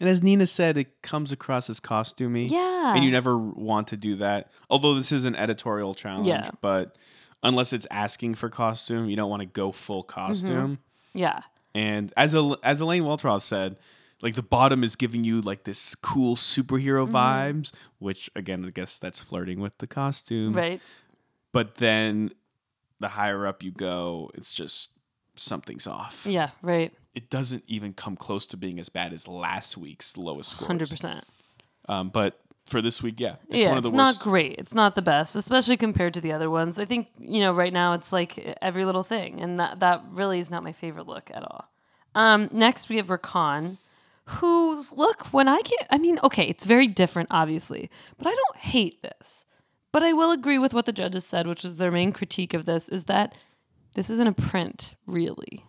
And 0.00 0.08
as 0.08 0.22
Nina 0.22 0.46
said, 0.46 0.76
it 0.76 1.02
comes 1.02 1.32
across 1.32 1.70
as 1.70 1.80
costumey. 1.80 2.50
Yeah. 2.50 2.94
And 2.94 3.04
you 3.04 3.10
never 3.10 3.38
want 3.38 3.88
to 3.88 3.96
do 3.96 4.16
that. 4.16 4.50
Although 4.68 4.94
this 4.94 5.12
is 5.12 5.24
an 5.24 5.36
editorial 5.36 5.94
challenge, 5.94 6.26
Yeah. 6.26 6.50
but 6.60 6.96
unless 7.44 7.72
it's 7.72 7.86
asking 7.90 8.34
for 8.34 8.48
costume, 8.48 9.08
you 9.08 9.14
don't 9.16 9.30
want 9.30 9.40
to 9.42 9.46
go 9.46 9.70
full 9.70 10.02
costume. 10.02 10.78
Yeah. 11.12 11.42
And 11.74 12.12
as 12.16 12.34
a, 12.34 12.56
as 12.62 12.80
Elaine 12.80 13.02
Welteroth 13.04 13.42
said, 13.42 13.76
like 14.22 14.34
the 14.34 14.42
bottom 14.42 14.82
is 14.82 14.96
giving 14.96 15.22
you 15.24 15.40
like 15.42 15.64
this 15.64 15.94
cool 15.96 16.34
superhero 16.36 17.06
Mm-hmm. 17.06 17.16
vibes, 17.16 17.72
which 17.98 18.30
again, 18.34 18.64
I 18.64 18.70
guess 18.70 18.98
that's 18.98 19.22
flirting 19.22 19.60
with 19.60 19.78
the 19.78 19.86
costume. 19.86 20.54
Right. 20.54 20.80
But 21.52 21.76
then 21.76 22.32
the 23.00 23.08
higher 23.08 23.46
up 23.46 23.62
you 23.62 23.70
go, 23.70 24.30
it's 24.34 24.54
just 24.54 24.90
something's 25.36 25.86
off. 25.86 26.26
Yeah. 26.28 26.50
Right. 26.62 26.92
It 27.14 27.28
doesn't 27.30 27.64
even 27.66 27.92
come 27.92 28.16
close 28.16 28.46
to 28.46 28.56
being 28.56 28.78
as 28.80 28.88
bad 28.88 29.12
as 29.12 29.28
last 29.28 29.76
week's 29.76 30.16
lowest 30.16 30.50
score. 30.50 30.66
Hundred 30.66 30.90
percent. 30.90 31.24
Um, 31.88 32.08
but 32.08 32.40
for 32.66 32.80
this 32.80 33.02
week, 33.02 33.20
yeah, 33.20 33.36
it's 33.50 33.64
yeah, 33.64 33.68
one 33.68 33.76
of 33.78 33.82
the 33.82 33.90
it's 33.90 33.96
worst. 33.98 34.18
not 34.18 34.24
great. 34.24 34.56
It's 34.58 34.74
not 34.74 34.94
the 34.94 35.02
best, 35.02 35.36
especially 35.36 35.76
compared 35.76 36.14
to 36.14 36.20
the 36.20 36.32
other 36.32 36.48
ones. 36.50 36.78
I 36.78 36.84
think 36.86 37.08
you 37.18 37.40
know 37.40 37.52
right 37.52 37.72
now 37.72 37.92
it's 37.94 38.12
like 38.12 38.38
every 38.62 38.84
little 38.84 39.02
thing, 39.02 39.40
and 39.40 39.58
that 39.60 39.80
that 39.80 40.02
really 40.10 40.38
is 40.38 40.50
not 40.50 40.62
my 40.62 40.72
favorite 40.72 41.06
look 41.06 41.30
at 41.34 41.42
all. 41.42 41.66
Um, 42.14 42.48
next 42.52 42.88
we 42.88 42.96
have 42.98 43.08
Rakan, 43.08 43.78
whose 44.26 44.92
look 44.92 45.26
when 45.32 45.48
I 45.48 45.60
get, 45.62 45.86
I 45.90 45.98
mean, 45.98 46.18
okay, 46.22 46.44
it's 46.44 46.64
very 46.64 46.86
different, 46.86 47.28
obviously, 47.30 47.90
but 48.18 48.26
I 48.28 48.34
don't 48.34 48.56
hate 48.56 49.02
this. 49.02 49.46
But 49.92 50.02
I 50.02 50.12
will 50.12 50.30
agree 50.32 50.58
with 50.58 50.72
what 50.74 50.86
the 50.86 50.92
judges 50.92 51.26
said, 51.26 51.46
which 51.46 51.64
is 51.64 51.76
their 51.78 51.90
main 51.92 52.12
critique 52.12 52.54
of 52.54 52.64
this, 52.66 52.88
is 52.88 53.04
that 53.04 53.34
this 53.94 54.10
isn't 54.10 54.26
a 54.28 54.32
print, 54.32 54.94
really. 55.06 55.64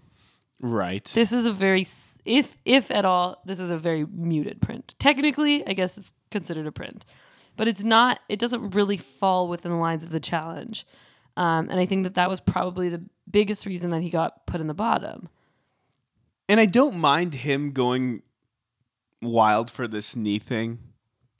right. 0.61 1.11
This 1.13 1.31
is 1.33 1.45
a 1.45 1.51
very, 1.53 1.85
if 2.25 2.57
if 2.65 2.89
at 2.91 3.05
all, 3.05 3.41
this 3.45 3.59
is 3.59 3.71
a 3.71 3.77
very 3.77 4.05
muted 4.05 4.61
print. 4.61 4.95
Technically, 4.99 5.65
I 5.67 5.73
guess 5.73 5.97
it's 5.97 6.13
considered 6.35 6.67
a 6.67 6.71
print, 6.71 7.05
but 7.57 7.67
it's 7.67 7.83
not. 7.83 8.19
It 8.29 8.39
doesn't 8.39 8.71
really 8.79 8.97
fall 8.97 9.47
within 9.47 9.71
the 9.71 9.77
lines 9.87 10.03
of 10.03 10.09
the 10.11 10.19
challenge, 10.31 10.85
um, 11.37 11.69
and 11.69 11.79
I 11.79 11.85
think 11.85 12.03
that 12.03 12.15
that 12.15 12.29
was 12.29 12.39
probably 12.39 12.89
the 12.89 13.01
biggest 13.29 13.65
reason 13.65 13.89
that 13.91 14.01
he 14.01 14.09
got 14.09 14.45
put 14.45 14.59
in 14.61 14.67
the 14.67 14.73
bottom. 14.87 15.29
and 16.47 16.59
I 16.59 16.65
don't 16.79 16.97
mind 16.97 17.33
him 17.47 17.71
going 17.71 18.21
wild 19.21 19.71
for 19.71 19.87
this 19.87 20.15
knee 20.15 20.39
thing, 20.39 20.77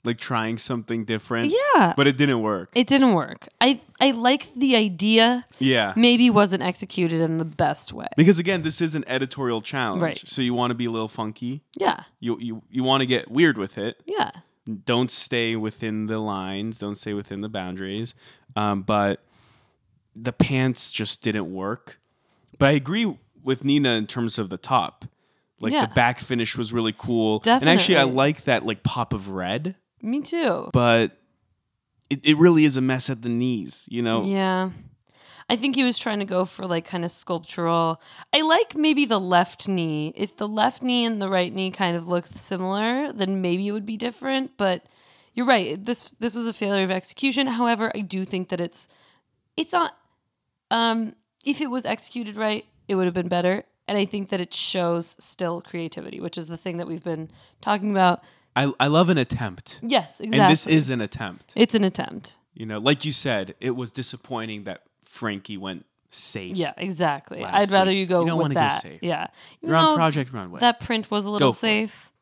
like 0.04 0.18
trying 0.18 0.58
something 0.58 1.04
different. 1.04 1.52
Yeah, 1.74 1.94
But 1.96 2.06
it 2.06 2.16
didn't 2.16 2.40
work. 2.42 2.70
it 2.74 2.86
didn't 2.86 3.12
work. 3.14 3.48
I 3.60 3.80
I 4.00 4.10
like 4.12 4.52
the 4.54 4.74
idea, 4.76 5.44
yeah. 5.58 5.92
maybe 5.96 6.30
wasn't 6.30 6.62
executed 6.62 7.20
in 7.20 7.38
the 7.38 7.44
best 7.44 7.92
way. 7.92 8.08
Because 8.16 8.38
again, 8.38 8.62
this 8.62 8.80
is 8.80 8.94
an 8.94 9.04
editorial 9.06 9.60
challenge. 9.60 10.02
Right. 10.02 10.22
So 10.26 10.42
you 10.42 10.54
want 10.54 10.70
to 10.72 10.74
be 10.74 10.86
a 10.86 10.90
little 10.90 11.08
funky. 11.20 11.62
Yeah, 11.78 12.02
You 12.20 12.38
you, 12.40 12.62
you 12.70 12.82
want 12.82 13.00
to 13.02 13.06
get 13.06 13.30
weird 13.30 13.56
with 13.58 13.78
it. 13.78 14.00
yeah, 14.06 14.30
Don't 14.84 15.10
stay 15.10 15.54
within 15.56 16.06
the 16.06 16.18
lines. 16.18 16.78
Don't 16.80 16.96
stay 16.96 17.12
within 17.14 17.40
the 17.40 17.48
boundaries. 17.48 18.14
Um, 18.56 18.82
but 18.82 19.22
the 20.14 20.32
pants 20.32 20.90
just 20.90 21.22
didn't 21.22 21.52
work. 21.52 22.00
But 22.58 22.66
I 22.66 22.72
agree 22.72 23.16
with 23.44 23.64
Nina 23.64 23.90
in 23.94 24.06
terms 24.06 24.38
of 24.38 24.48
the 24.50 24.56
top. 24.58 25.04
Like 25.60 25.72
Yeah. 25.72 25.86
the 25.86 25.94
back 25.94 26.18
finish 26.18 26.56
was 26.56 26.72
really 26.72 26.94
cool. 26.96 27.42
And 27.46 27.68
actually 27.68 27.98
I 27.98 28.02
like 28.04 28.42
that 28.44 28.64
like 28.66 28.82
pop 28.82 29.12
of 29.12 29.28
red. 29.28 29.76
me 30.02 30.20
too. 30.20 30.68
but 30.72 31.16
it, 32.10 32.20
it 32.24 32.36
really 32.38 32.64
is 32.64 32.76
a 32.76 32.80
mess 32.80 33.10
at 33.10 33.22
the 33.22 33.28
knees, 33.28 33.84
you 33.88 34.00
know? 34.02 34.22
Yeah. 34.24 34.70
I 35.48 35.56
think 35.56 35.76
he 35.76 35.84
was 35.84 35.96
trying 35.98 36.18
to 36.18 36.24
go 36.24 36.44
for 36.44 36.66
like 36.66 36.84
kind 36.84 37.04
of 37.04 37.10
sculptural. 37.10 38.00
I 38.32 38.42
like 38.42 38.74
maybe 38.74 39.04
the 39.04 39.20
left 39.20 39.68
knee. 39.68 40.12
If 40.16 40.36
the 40.36 40.48
left 40.48 40.82
knee 40.82 41.04
and 41.04 41.22
the 41.22 41.28
right 41.28 41.52
knee 41.54 41.70
kind 41.70 41.96
of 41.96 42.08
look 42.08 42.26
similar, 42.34 43.12
then 43.12 43.40
maybe 43.42 43.68
it 43.68 43.72
would 43.72 43.86
be 43.86 43.96
different, 43.96 44.56
but 44.56 44.86
you're 45.34 45.46
right. 45.46 45.84
This 45.84 46.10
this 46.18 46.34
was 46.34 46.46
a 46.48 46.52
failure 46.52 46.82
of 46.82 46.90
execution. 46.90 47.46
However, 47.46 47.92
I 47.94 48.00
do 48.00 48.24
think 48.24 48.48
that 48.48 48.60
it's 48.60 48.88
it's 49.56 49.72
not 49.72 49.96
um 50.70 51.12
if 51.44 51.60
it 51.60 51.70
was 51.70 51.84
executed 51.84 52.36
right, 52.36 52.64
it 52.88 52.96
would 52.96 53.04
have 53.04 53.14
been 53.14 53.28
better. 53.28 53.64
And 53.88 53.96
I 53.96 54.04
think 54.04 54.30
that 54.30 54.40
it 54.40 54.52
shows 54.52 55.14
still 55.20 55.60
creativity, 55.60 56.18
which 56.18 56.36
is 56.36 56.48
the 56.48 56.56
thing 56.56 56.78
that 56.78 56.88
we've 56.88 57.04
been 57.04 57.30
talking 57.60 57.92
about. 57.92 58.24
I, 58.56 58.72
I 58.80 58.88
love 58.88 59.10
an 59.10 59.18
attempt. 59.18 59.78
Yes, 59.80 60.18
exactly. 60.18 60.40
And 60.40 60.50
this 60.50 60.66
is 60.66 60.90
an 60.90 61.00
attempt. 61.00 61.52
it's 61.54 61.74
an 61.76 61.84
attempt. 61.84 62.38
You 62.52 62.66
know, 62.66 62.78
like 62.80 63.04
you 63.04 63.12
said, 63.12 63.54
it 63.60 63.76
was 63.76 63.92
disappointing 63.92 64.64
that 64.64 64.82
Frankie 65.16 65.56
went 65.56 65.84
safe. 66.08 66.56
Yeah, 66.56 66.72
exactly. 66.76 67.44
I'd 67.44 67.70
rather 67.70 67.90
week. 67.90 67.98
you 67.98 68.06
go 68.06 68.20
You 68.20 68.26
don't 68.28 68.38
with 68.38 68.44
wanna 68.44 68.54
go 68.54 68.60
that. 68.60 68.82
safe. 68.82 69.02
Yeah. 69.02 69.26
Even 69.62 69.68
You're 69.70 69.76
on 69.76 69.96
Project 69.96 70.32
Runway. 70.32 70.60
That 70.60 70.78
print 70.80 71.10
was 71.10 71.26
a 71.26 71.30
little 71.30 71.52
for 71.52 71.56
it. 71.66 71.68
safe. 71.90 72.12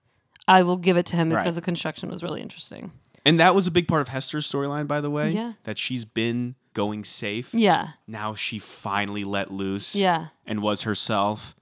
I 0.49 0.63
will 0.63 0.77
give 0.77 0.97
it 0.97 1.07
to 1.07 1.17
him 1.17 1.31
Right. 1.31 1.41
because 1.43 1.57
the 1.57 1.63
construction 1.63 2.09
was 2.11 2.23
really 2.23 2.41
interesting. 2.41 2.93
and 3.27 3.41
that 3.41 3.55
was 3.55 3.67
a 3.67 3.71
big 3.71 3.89
part 3.89 4.03
of 4.03 4.09
Hester's 4.09 4.51
storyline, 4.51 4.87
by 4.87 5.01
the 5.01 5.09
way. 5.11 5.31
Yeah. 5.31 5.53
That 5.65 5.79
she's 5.79 6.05
been 6.05 6.57
going 6.75 7.05
safe. 7.05 7.55
Yeah. 7.55 7.91
Now 8.07 8.35
she 8.35 8.59
finally 8.59 9.25
let 9.25 9.51
loose 9.51 9.95
Yeah. 9.95 10.27
and 10.47 10.61
was 10.61 10.83
herself. 10.83 11.55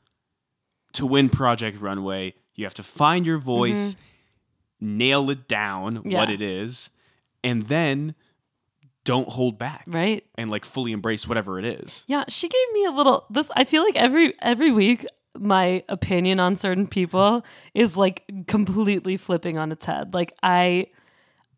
To 0.95 1.07
win 1.07 1.29
Project 1.29 1.81
Runway, 1.81 2.35
you 2.55 2.65
have 2.65 2.75
to 2.75 2.83
find 2.83 3.25
your 3.27 3.39
voice, 3.39 3.95
nail 4.81 5.31
it 5.31 5.47
down, 5.49 5.97
what 5.97 6.05
Mm-hmm. 6.05 6.33
It 6.33 6.43
is, 6.43 6.91
and 7.45 7.63
then 7.69 8.15
don't 9.05 9.29
hold 9.29 9.59
back. 9.59 9.85
Right. 9.87 10.25
and 10.37 10.51
like 10.51 10.65
fully 10.65 10.93
embrace 10.93 11.27
whatever 11.27 11.59
it 11.59 11.65
is. 11.65 12.05
Yeah. 12.07 12.25
She 12.29 12.49
gave 12.49 12.73
me 12.73 12.85
a 12.85 12.91
little 12.91 13.27
this 13.31 13.51
I 13.57 13.65
feel 13.65 13.83
like 13.83 13.97
every 13.97 14.35
every 14.43 14.73
week 14.73 15.07
my 15.39 15.83
opinion 15.89 16.41
on 16.41 16.57
certain 16.57 16.87
people 16.87 17.45
is 17.75 17.97
like 17.97 18.25
completely 18.47 19.17
flipping 19.17 19.57
on 19.57 19.73
its 19.73 19.85
head. 19.85 20.15
Like 20.15 20.33
I 20.43 20.87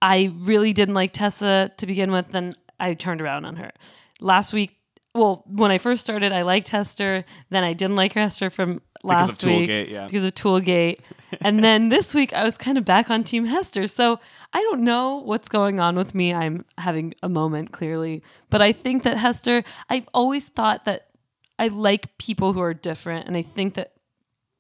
I 0.01 0.33
really 0.39 0.73
didn't 0.73 0.95
like 0.95 1.13
Tessa 1.13 1.73
to 1.77 1.87
begin 1.87 2.13
with, 2.13 2.31
then 2.31 2.53
I 2.79 2.93
turned 2.93 3.23
around 3.23 3.45
on 3.45 3.57
her. 3.57 3.73
Last 4.21 4.53
week 4.53 4.79
well, 5.15 5.45
when 5.47 5.71
I 5.71 5.79
first 5.79 6.03
started, 6.03 6.33
I 6.33 6.43
liked 6.43 6.71
Hester. 6.71 7.25
Then 7.51 7.63
I 7.63 7.73
didn't 7.73 7.95
like 7.95 8.15
Hester 8.15 8.51
from 8.51 8.83
last 9.05 9.43
of 9.43 9.49
week 9.49 9.69
Toolgate, 9.69 9.91
yeah. 9.91 10.07
because 10.07 10.25
of 10.25 10.35
Toolgate. 10.35 11.01
and 11.41 11.63
then 11.63 11.89
this 11.91 12.15
week, 12.15 12.33
I 12.33 12.45
was 12.45 12.57
kind 12.57 12.79
of 12.79 12.85
back 12.85 13.11
on 13.11 13.25
Team 13.25 13.45
Hester. 13.45 13.87
So 13.87 14.19
I 14.53 14.61
don't 14.63 14.83
know 14.83 15.17
what's 15.17 15.49
going 15.49 15.81
on 15.81 15.97
with 15.97 16.15
me. 16.15 16.33
I'm 16.33 16.65
having 16.79 17.15
a 17.23 17.29
moment, 17.29 17.73
clearly. 17.73 18.23
But 18.51 18.63
I 18.63 18.73
think 18.73 19.03
that 19.05 19.17
Hester, 19.17 19.63
I've 19.89 20.09
always 20.15 20.49
thought 20.49 20.85
that 20.87 21.09
I 21.59 21.69
like 21.69 22.17
people 22.19 22.53
who 22.53 22.61
are 22.61 22.75
different. 22.75 23.27
And 23.27 23.37
I 23.37 23.43
think 23.43 23.75
that, 23.75 23.93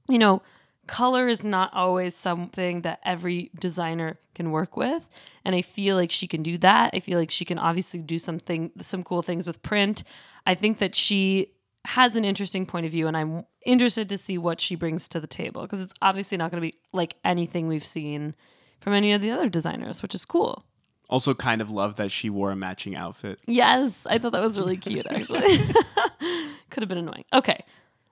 you 0.08 0.18
know, 0.18 0.42
color 0.86 1.28
is 1.28 1.42
not 1.42 1.72
always 1.72 2.14
something 2.14 2.82
that 2.82 3.00
every 3.04 3.50
designer 3.58 4.18
can 4.34 4.50
work 4.50 4.76
with. 4.76 5.08
And 5.44 5.54
I 5.54 5.62
feel 5.62 5.96
like 5.96 6.10
she 6.10 6.26
can 6.26 6.42
do 6.42 6.58
that. 6.58 6.90
I 6.92 7.00
feel 7.00 7.18
like 7.18 7.30
she 7.30 7.44
can 7.44 7.58
obviously 7.58 8.00
do 8.00 8.18
something, 8.18 8.70
some 8.80 9.02
cool 9.02 9.22
things 9.22 9.46
with 9.46 9.62
print. 9.62 10.04
I 10.46 10.54
think 10.54 10.78
that 10.78 10.94
she 10.94 11.52
has 11.84 12.16
an 12.16 12.24
interesting 12.24 12.66
point 12.66 12.86
of 12.86 12.92
view, 12.92 13.06
and 13.06 13.16
I'm 13.16 13.44
interested 13.64 14.08
to 14.08 14.18
see 14.18 14.38
what 14.38 14.60
she 14.60 14.74
brings 14.74 15.08
to 15.10 15.20
the 15.20 15.26
table 15.26 15.62
because 15.62 15.80
it's 15.80 15.94
obviously 16.00 16.38
not 16.38 16.50
going 16.50 16.62
to 16.62 16.68
be 16.68 16.74
like 16.92 17.16
anything 17.24 17.68
we've 17.68 17.84
seen 17.84 18.34
from 18.80 18.92
any 18.92 19.12
of 19.12 19.20
the 19.20 19.30
other 19.30 19.48
designers, 19.48 20.02
which 20.02 20.14
is 20.14 20.24
cool. 20.24 20.64
Also, 21.10 21.34
kind 21.34 21.60
of 21.60 21.70
love 21.70 21.96
that 21.96 22.10
she 22.10 22.30
wore 22.30 22.50
a 22.50 22.56
matching 22.56 22.96
outfit. 22.96 23.38
Yes, 23.46 24.06
I 24.08 24.16
thought 24.18 24.32
that 24.32 24.42
was 24.42 24.58
really 24.58 24.78
cute, 24.78 25.06
actually. 25.08 25.40
Could 26.70 26.82
have 26.82 26.88
been 26.88 26.98
annoying. 26.98 27.24
Okay, 27.32 27.62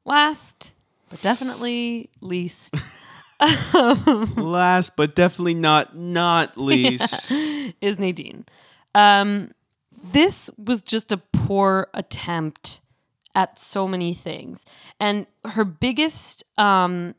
last 0.04 0.74
but 1.08 1.20
definitely 1.22 2.10
least 2.20 2.74
Last 4.36 4.96
but 4.96 5.14
definitely 5.14 5.54
not 5.54 5.96
not 5.96 6.56
least. 6.56 7.30
is 7.80 7.98
Nadine. 7.98 8.44
Um, 8.94 9.50
this 10.12 10.50
was 10.56 10.82
just 10.82 11.10
a 11.12 11.16
poor 11.16 11.88
attempt 11.94 12.80
at 13.34 13.58
so 13.58 13.88
many 13.88 14.12
things. 14.12 14.64
And 15.00 15.26
her 15.44 15.64
biggest 15.64 16.44
um, 16.58 17.14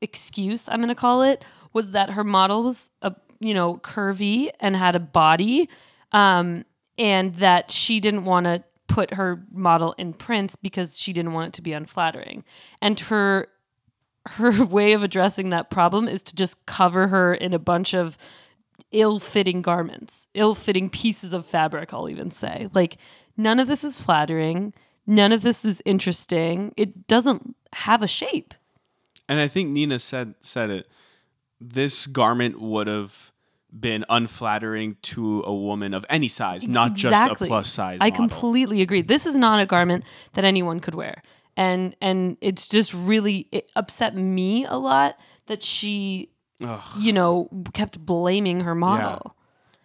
excuse, 0.00 0.68
I'm 0.68 0.78
going 0.78 0.88
to 0.88 0.94
call 0.94 1.22
it, 1.22 1.44
was 1.72 1.92
that 1.92 2.10
her 2.10 2.24
model 2.24 2.62
was, 2.62 2.90
a, 3.02 3.14
you 3.40 3.54
know, 3.54 3.76
curvy 3.78 4.50
and 4.60 4.76
had 4.76 4.94
a 4.94 5.00
body, 5.00 5.68
um, 6.12 6.64
and 6.98 7.34
that 7.36 7.70
she 7.70 8.00
didn't 8.00 8.24
want 8.24 8.44
to 8.44 8.62
put 8.86 9.14
her 9.14 9.42
model 9.50 9.94
in 9.98 10.12
prints 10.12 10.56
because 10.56 10.96
she 10.96 11.12
didn't 11.12 11.32
want 11.32 11.48
it 11.48 11.52
to 11.54 11.62
be 11.62 11.72
unflattering. 11.72 12.44
And 12.80 12.98
her 13.00 13.48
her 14.26 14.64
way 14.70 14.92
of 14.92 15.02
addressing 15.02 15.50
that 15.50 15.70
problem 15.70 16.08
is 16.08 16.22
to 16.22 16.34
just 16.34 16.64
cover 16.66 17.08
her 17.08 17.34
in 17.34 17.52
a 17.52 17.58
bunch 17.58 17.94
of 17.94 18.16
ill-fitting 18.90 19.60
garments, 19.60 20.28
ill-fitting 20.34 20.88
pieces 20.88 21.32
of 21.32 21.44
fabric, 21.44 21.92
I'll 21.92 22.08
even 22.08 22.30
say. 22.30 22.68
Like 22.72 22.96
none 23.36 23.58
of 23.58 23.68
this 23.68 23.84
is 23.84 24.00
flattering, 24.00 24.72
none 25.06 25.32
of 25.32 25.42
this 25.42 25.64
is 25.64 25.82
interesting. 25.84 26.72
It 26.76 27.06
doesn't 27.06 27.56
have 27.72 28.02
a 28.02 28.08
shape. 28.08 28.54
and 29.28 29.40
I 29.40 29.48
think 29.48 29.70
Nina 29.70 29.98
said 29.98 30.34
said 30.40 30.70
it. 30.70 30.86
this 31.60 32.06
garment 32.06 32.60
would 32.60 32.86
have 32.86 33.32
been 33.78 34.04
unflattering 34.08 34.96
to 35.02 35.42
a 35.44 35.52
woman 35.54 35.94
of 35.94 36.06
any 36.08 36.28
size, 36.28 36.68
not 36.68 36.94
just 36.94 37.32
a 37.32 37.34
plus 37.34 37.72
size. 37.72 37.98
I 38.00 38.10
model. 38.10 38.28
completely 38.28 38.82
agree. 38.82 39.02
This 39.02 39.26
is 39.26 39.34
not 39.36 39.60
a 39.60 39.66
garment 39.66 40.04
that 40.34 40.44
anyone 40.44 40.78
could 40.80 40.94
wear. 40.94 41.22
And 41.56 41.96
and 42.00 42.36
it's 42.40 42.68
just 42.68 42.94
really 42.94 43.48
it 43.50 43.70
upset 43.76 44.14
me 44.14 44.64
a 44.64 44.76
lot 44.76 45.18
that 45.46 45.62
she 45.62 46.30
Ugh. 46.62 46.80
you 46.98 47.12
know 47.12 47.48
kept 47.72 47.98
blaming 47.98 48.60
her 48.60 48.74
model. 48.74 49.33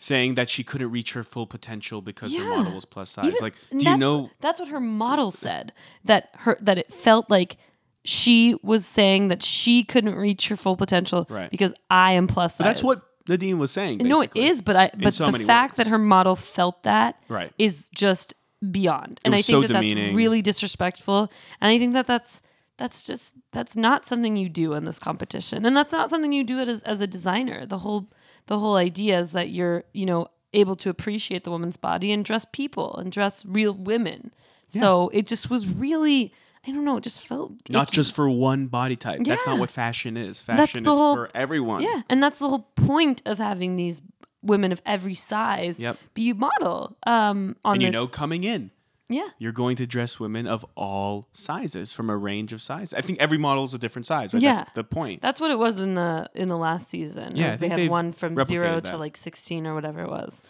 Saying 0.02 0.34
that 0.36 0.50
she 0.50 0.64
couldn't 0.64 0.90
reach 0.90 1.14
her 1.14 1.24
full 1.24 1.46
potential 1.46 2.02
because 2.02 2.34
her 2.36 2.44
model 2.44 2.74
was 2.74 2.86
plus 2.86 3.12
size. 3.12 3.26
Even- 3.26 3.38
like, 3.42 3.54
do 3.70 3.78
you 3.78 3.98
know? 3.98 4.32
That's 4.40 4.60
what 4.60 4.70
her 4.70 4.80
model 4.80 5.30
said. 5.30 5.74
That 6.06 6.30
her 6.40 6.58
that 6.62 6.78
it 6.80 6.92
felt 6.92 7.30
like 7.30 7.58
she 8.06 8.56
was 8.64 8.86
saying 8.86 9.28
that 9.28 9.44
she 9.44 9.84
couldn't 9.84 10.16
reach 10.16 10.48
her 10.48 10.56
full 10.56 10.78
potential 10.78 11.28
Right. 11.30 11.52
because 11.52 11.74
I 11.92 12.14
am 12.14 12.28
plus 12.28 12.54
size. 12.56 12.58
But 12.60 12.64
that's 12.64 12.84
what 12.84 13.00
Nadine 13.28 13.60
was 13.60 13.72
saying. 13.72 13.98
No, 14.00 14.22
it 14.22 14.32
is, 14.36 14.62
but 14.62 14.76
I 14.76 14.90
but 14.98 15.14
so 15.14 15.30
the 15.30 15.40
fact 15.40 15.74
words. 15.74 15.78
that 15.78 15.88
her 15.92 16.00
model 16.00 16.36
felt 16.36 16.82
that 16.84 17.22
is 17.28 17.30
Right. 17.30 17.90
just 17.94 18.34
beyond. 18.72 19.20
And 19.26 19.34
I 19.36 19.38
think 19.38 19.46
so 19.48 19.62
that 19.62 19.74
that's 19.74 19.92
really 20.16 20.42
disrespectful. 20.42 21.30
And 21.62 21.70
I 21.72 21.78
think 21.78 21.94
that 21.94 22.08
that's 22.08 22.42
that's 22.78 23.06
just 23.06 23.36
that's 23.52 23.76
not 23.76 24.06
something 24.06 24.38
you 24.38 24.48
do 24.48 24.74
in 24.74 24.86
this 24.86 24.98
competition. 24.98 25.66
And 25.66 25.76
that's 25.76 25.92
not 25.92 26.10
something 26.10 26.32
you 26.32 26.46
do 26.46 26.60
it 26.60 26.70
as 26.70 26.82
as 26.84 27.02
a 27.02 27.08
designer. 27.08 27.66
The 27.66 27.80
whole 27.80 28.10
the 28.48 28.58
whole 28.60 28.76
idea 28.76 29.20
is 29.20 29.32
that 29.34 29.50
you're, 29.50 29.84
you 29.94 30.06
know, 30.06 30.28
able 30.54 30.76
to 30.78 30.90
appreciate 30.90 31.44
the 31.44 31.52
woman's 31.52 31.78
body 31.78 32.12
and 32.12 32.26
dress 32.26 32.46
people 32.52 32.96
and 32.98 33.12
dress 33.12 33.46
real 33.46 33.74
women. 33.74 34.34
So 34.68 35.10
it 35.14 35.26
just 35.28 35.50
was 35.50 35.68
really 35.68 36.32
I 36.68 36.72
don't 36.72 36.84
know, 36.86 36.98
it 36.98 37.04
just 37.04 37.26
felt 37.26 37.54
Not 37.70 37.88
icky. 37.88 37.96
just 37.96 38.14
for 38.16 38.30
one 38.30 38.68
body 38.68 38.96
type. 38.98 39.22
That's 39.24 39.46
not 39.48 39.58
what 39.60 39.72
fashion 39.72 40.18
is. 40.18 40.42
Fashion 40.42 40.84
is 40.84 40.88
whole- 40.90 41.16
for 41.16 41.30
everyone. 41.34 41.82
Yeah, 41.84 42.02
and 42.10 42.22
that's 42.22 42.40
the 42.40 42.50
whole 42.50 42.68
point 42.76 43.22
of 43.26 43.38
having 43.38 43.78
these 43.78 44.02
women 44.44 44.72
of 44.74 44.82
every 44.86 45.16
size 45.16 45.80
Yep. 45.80 45.98
be 46.14 46.34
model 46.34 46.98
um, 47.08 47.56
on 47.64 47.76
And 47.76 47.82
you 47.82 47.88
this. 47.88 47.94
know, 47.94 48.08
coming 48.08 48.44
in, 48.44 48.72
yeah, 49.10 49.30
you're 49.40 49.52
going 49.52 49.76
to 49.78 49.88
dress 49.88 50.20
women 50.20 50.46
of 50.48 50.64
all 50.76 51.28
sizes 51.34 51.92
from 51.92 52.10
a 52.10 52.16
range 52.16 52.54
of 52.54 52.62
sizes. 52.62 52.94
I 52.94 53.02
think 53.02 53.20
every 53.20 53.38
model 53.38 53.64
is 53.64 53.74
a 53.74 53.80
different 53.80 54.06
size, 54.06 54.34
right? 54.34 54.42
Yeah. 54.44 54.54
That's 54.54 54.72
the 54.74 54.84
point. 54.84 55.22
that's 55.22 55.42
what 55.42 55.50
it 55.52 55.58
was 55.60 55.80
in 55.80 55.96
the 55.96 56.30
in 56.36 56.48
the 56.48 56.58
last 56.58 56.90
season. 56.90 57.36
Yeah, 57.36 57.56
they 57.56 57.70
had 57.70 57.90
one 57.90 58.12
from 58.12 58.38
zero 58.46 58.78
replicated 58.78 58.84
to 58.84 58.92
that. 58.92 59.00
like 59.00 59.18
sixteen 59.18 59.66
or 59.68 59.74
whatever 59.74 60.02
it 60.02 60.10
was. 60.10 60.44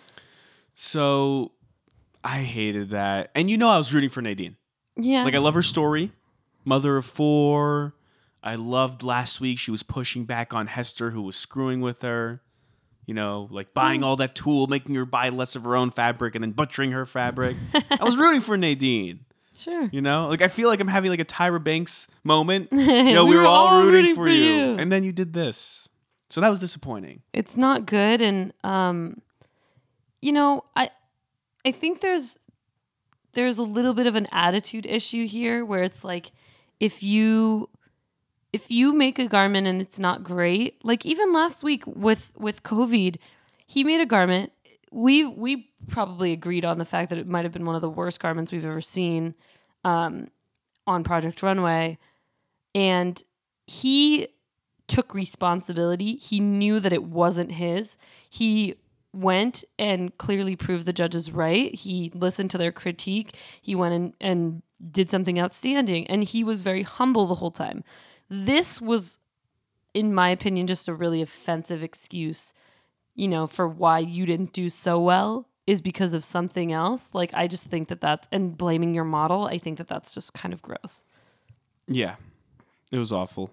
so 0.73 1.51
I 2.23 2.39
hated 2.39 2.89
that. 2.89 3.31
And 3.35 3.49
you 3.49 3.57
know, 3.57 3.69
I 3.69 3.77
was 3.77 3.93
rooting 3.93 4.09
for 4.09 4.21
Nadine. 4.21 4.57
Yeah, 4.97 5.23
Like, 5.23 5.35
I 5.35 5.39
love 5.39 5.53
her 5.53 5.63
story. 5.63 6.11
Mother 6.65 6.97
of 6.97 7.05
four. 7.05 7.95
I 8.43 8.55
loved 8.55 9.03
last 9.03 9.39
week 9.39 9.57
she 9.59 9.71
was 9.71 9.83
pushing 9.83 10.25
back 10.25 10.53
on 10.53 10.67
Hester, 10.67 11.11
who 11.11 11.21
was 11.21 11.35
screwing 11.37 11.79
with 11.81 12.01
her. 12.01 12.41
You 13.09 13.15
know, 13.15 13.47
like 13.49 13.73
buying 13.73 14.03
all 14.03 14.17
that 14.17 14.35
tulle, 14.35 14.67
making 14.67 14.93
her 14.93 15.03
buy 15.03 15.29
less 15.29 15.55
of 15.55 15.63
her 15.63 15.75
own 15.75 15.89
fabric, 15.89 16.35
and 16.35 16.43
then 16.43 16.51
butchering 16.51 16.91
her 16.91 17.07
fabric. 17.07 17.57
I 17.89 18.03
was 18.03 18.15
rooting 18.15 18.39
for 18.39 18.55
Nadine. 18.55 19.21
sure. 19.57 19.89
You 19.91 19.99
know, 19.99 20.27
like 20.27 20.43
I 20.43 20.47
feel 20.47 20.69
like 20.69 20.79
I'm 20.79 20.87
having 20.87 21.09
like 21.09 21.19
a 21.19 21.25
Tyra 21.25 21.63
Banks 21.63 22.07
moment. 22.23 22.67
You 22.71 23.13
know, 23.15 23.25
we, 23.25 23.35
were, 23.35 23.47
all, 23.47 23.81
rooting, 23.81 24.13
for, 24.13 24.29
you. 24.29 24.75
and 24.77 24.91
then 24.91 25.03
you 25.03 25.11
did 25.11 25.33
this, 25.33 25.89
so 26.29 26.39
that 26.39 26.49
was 26.49 26.59
disappointing. 26.59 27.23
it's 27.33 27.57
not 27.57 27.87
good 27.87 28.21
and 28.21 28.53
um 28.63 29.19
you 30.21 30.31
know 30.31 30.63
i 30.75 30.87
i 31.65 31.71
think 31.71 32.01
there's 32.01 32.37
there's 33.33 33.57
a 33.57 33.63
little 33.63 33.95
bit 33.95 34.05
of 34.05 34.13
an 34.13 34.27
attitude 34.31 34.85
issue 34.85 35.25
here 35.25 35.65
where 35.65 35.81
it's 35.81 36.03
like 36.03 36.31
if 36.79 37.01
you 37.01 37.69
if 38.51 38.71
you 38.71 38.93
make 38.93 39.19
a 39.19 39.27
garment 39.27 39.67
and 39.67 39.81
it's 39.81 39.99
not 39.99 40.23
great 40.23 40.83
like 40.83 41.05
even 41.05 41.33
last 41.33 41.63
week 41.63 41.83
with 41.85 42.33
with 42.37 42.63
Kovid 42.63 43.17
he 43.67 43.83
made 43.83 44.01
a 44.01 44.05
garment 44.05 44.51
we 44.91 45.25
we 45.25 45.69
probably 45.87 46.31
agreed 46.31 46.65
on 46.65 46.77
the 46.77 46.85
fact 46.85 47.09
that 47.09 47.19
it 47.19 47.27
might 47.27 47.45
have 47.45 47.53
been 47.53 47.65
one 47.65 47.75
of 47.75 47.81
the 47.81 47.89
worst 47.89 48.19
garments 48.19 48.51
we've 48.51 48.65
ever 48.65 48.81
seen 48.81 49.35
um 49.83 50.27
on 50.87 51.03
project 51.03 51.43
runway 51.43 51.97
and 52.75 53.21
he 53.67 54.27
took 54.89 55.13
responsibility. 55.13 56.15
He 56.15 56.41
knew 56.41 56.79
that 56.81 56.91
it 56.91 57.03
wasn't 57.03 57.53
his. 57.53 57.97
He 58.29 58.75
went 59.13 59.63
and 59.77 60.15
clearly 60.17 60.55
proved 60.55 60.85
the 60.85 60.93
judges 60.93 61.31
right. 61.31 61.73
He 61.73 62.11
listened 62.13 62.51
to 62.51 62.57
their 62.57 62.71
critique. 62.71 63.35
He 63.61 63.75
went 63.75 63.93
and, 63.93 64.13
and 64.19 64.63
did 64.91 65.09
something 65.09 65.39
outstanding. 65.39 66.07
And 66.07 66.23
he 66.23 66.43
was 66.43 66.61
very 66.61 66.83
humble 66.83 67.27
the 67.27 67.35
whole 67.35 67.51
time. 67.51 67.83
This 68.29 68.79
was, 68.79 69.19
in 69.93 70.13
my 70.13 70.29
opinion, 70.29 70.67
just 70.67 70.87
a 70.87 70.93
really 70.93 71.21
offensive 71.21 71.83
excuse, 71.83 72.53
you 73.15 73.27
know, 73.27 73.47
for 73.47 73.67
why 73.67 73.99
you 73.99 74.25
didn't 74.25 74.53
do 74.53 74.69
so 74.69 74.99
well 74.99 75.47
is 75.65 75.81
because 75.81 76.13
of 76.13 76.23
something 76.23 76.71
else. 76.71 77.09
Like, 77.13 77.31
I 77.33 77.47
just 77.47 77.65
think 77.65 77.89
that 77.89 78.01
that's, 78.01 78.27
and 78.31 78.57
blaming 78.57 78.93
your 78.93 79.03
model, 79.03 79.45
I 79.45 79.57
think 79.57 79.77
that 79.77 79.87
that's 79.87 80.13
just 80.13 80.33
kind 80.33 80.53
of 80.53 80.61
gross. 80.61 81.03
Yeah, 81.87 82.15
it 82.91 82.97
was 82.97 83.11
awful. 83.11 83.51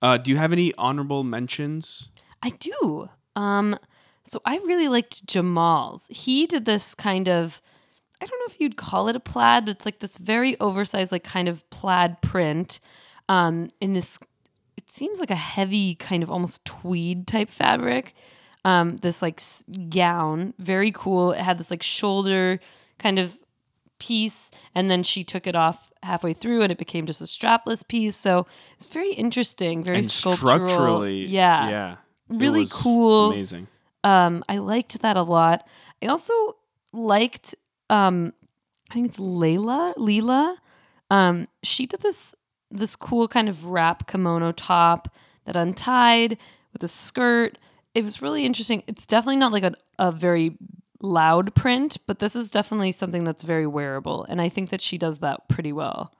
Uh, 0.00 0.18
do 0.18 0.30
you 0.30 0.36
have 0.36 0.52
any 0.52 0.72
honorable 0.76 1.24
mentions? 1.24 2.10
I 2.42 2.50
do. 2.50 3.08
Um, 3.36 3.78
so 4.24 4.40
I 4.44 4.56
really 4.58 4.88
liked 4.88 5.26
Jamal's. 5.26 6.08
He 6.10 6.46
did 6.46 6.64
this 6.64 6.94
kind 6.94 7.28
of, 7.28 7.62
I 8.20 8.26
don't 8.26 8.38
know 8.38 8.52
if 8.52 8.60
you'd 8.60 8.76
call 8.76 9.08
it 9.08 9.16
a 9.16 9.20
plaid, 9.20 9.64
but 9.64 9.76
it's 9.76 9.84
like 9.84 10.00
this 10.00 10.16
very 10.16 10.58
oversized, 10.60 11.12
like 11.12 11.24
kind 11.24 11.48
of 11.48 11.68
plaid 11.70 12.20
print. 12.20 12.80
Um, 13.28 13.68
in 13.80 13.92
this, 13.92 14.18
it 14.76 14.90
seems 14.90 15.20
like 15.20 15.30
a 15.30 15.34
heavy 15.36 15.94
kind 15.94 16.22
of 16.22 16.30
almost 16.30 16.64
tweed 16.64 17.26
type 17.26 17.48
fabric. 17.50 18.14
Um, 18.64 18.96
this 18.98 19.22
like 19.22 19.40
s- 19.40 19.64
gown, 19.88 20.54
very 20.58 20.92
cool. 20.92 21.32
It 21.32 21.40
had 21.40 21.58
this 21.58 21.70
like 21.70 21.82
shoulder 21.82 22.60
kind 22.98 23.18
of 23.18 23.36
piece 23.98 24.50
and 24.74 24.90
then 24.90 25.02
she 25.04 25.22
took 25.22 25.46
it 25.46 25.54
off 25.54 25.92
halfway 26.02 26.32
through 26.34 26.62
and 26.62 26.72
it 26.72 26.78
became 26.78 27.06
just 27.06 27.20
a 27.20 27.24
strapless 27.24 27.86
piece 27.86 28.16
so 28.16 28.46
it's 28.74 28.84
very 28.86 29.12
interesting 29.12 29.80
very 29.84 29.98
and 29.98 30.10
sculptural 30.10 30.58
structurally, 30.58 31.24
yeah 31.26 31.68
yeah, 31.70 31.92
it 32.28 32.36
Really 32.40 32.60
was 32.62 32.72
cool. 32.72 33.30
amazing. 33.30 33.68
um 34.02 34.42
i 34.48 34.58
liked 34.58 35.00
that 35.02 35.16
a 35.16 35.22
lot 35.22 35.68
i 36.02 36.06
also 36.06 36.34
liked 36.92 37.54
um 37.90 38.32
i 38.90 38.94
think 38.94 39.06
it's 39.06 39.18
layla 39.18 39.94
leela 39.94 40.56
um 41.08 41.46
she 41.62 41.86
did 41.86 42.00
this 42.00 42.34
this 42.72 42.96
cool 42.96 43.28
kind 43.28 43.48
of 43.48 43.66
wrap 43.66 44.06
kimono 44.08 44.52
top 44.52 45.14
that 45.44 45.56
untied 45.56 46.38
with 46.72 46.82
a 46.82 46.88
skirt 46.88 47.58
it 47.94 48.02
was 48.04 48.22
really 48.22 48.44
interesting 48.44 48.82
it's 48.86 49.06
definitely 49.06 49.36
not 49.36 49.52
like 49.52 49.62
a, 49.64 49.74
a 49.98 50.10
very 50.12 50.56
loud 51.00 51.54
print 51.54 51.98
but 52.06 52.18
this 52.20 52.34
is 52.36 52.50
definitely 52.50 52.92
something 52.92 53.24
that's 53.24 53.42
very 53.42 53.66
wearable 53.66 54.24
and 54.28 54.40
i 54.40 54.48
think 54.48 54.70
that 54.70 54.80
she 54.80 54.96
does 54.96 55.18
that 55.18 55.48
pretty 55.48 55.72
well 55.72 56.12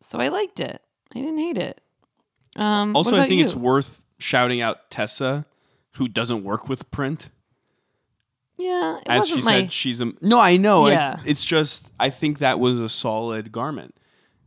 so 0.00 0.18
i 0.20 0.28
liked 0.28 0.60
it 0.60 0.80
i 1.14 1.18
didn't 1.18 1.38
hate 1.38 1.58
it 1.58 1.80
um 2.56 2.94
Also, 2.96 3.16
I 3.16 3.26
think 3.26 3.38
you? 3.38 3.44
it's 3.44 3.54
worth 3.56 4.02
shouting 4.18 4.60
out 4.60 4.90
Tessa, 4.90 5.44
who 5.96 6.06
doesn't 6.06 6.44
work 6.44 6.68
with 6.68 6.88
print. 6.90 7.30
yeah 8.58 8.98
it 8.98 9.02
As 9.08 9.22
wasn't 9.22 9.40
she 9.40 9.44
my 9.46 9.60
said, 9.62 9.72
she's 9.72 10.00
a 10.00 10.12
no. 10.20 10.38
I 10.38 10.56
know. 10.56 10.86
I- 10.86 10.90
Yeah. 10.92 11.20
it's 11.24 11.44
just 11.44 11.90
I 11.98 12.10
think 12.10 12.38
that 12.38 12.60
was 12.60 12.78
a 12.78 12.88
solid 12.88 13.50
garment, 13.52 13.96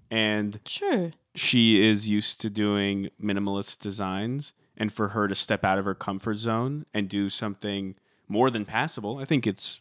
and 0.10 0.60
sure 0.66 1.12
she 1.36 1.86
is 1.86 2.10
used 2.10 2.42
to 2.42 2.50
doing 2.50 3.10
minimalist 3.22 3.80
designs, 3.80 4.54
and 4.78 4.92
for 4.92 5.10
her 5.10 5.28
to 5.28 5.36
step 5.36 5.64
out 5.64 5.78
of 5.78 5.86
her 5.86 5.94
comfort 5.96 6.36
zone 6.36 6.86
and 6.94 7.08
do 7.10 7.30
something 7.30 7.96
more 8.28 8.50
than 8.50 8.66
passable, 8.66 9.18
I 9.20 9.26
think 9.26 9.46
it's 9.46 9.80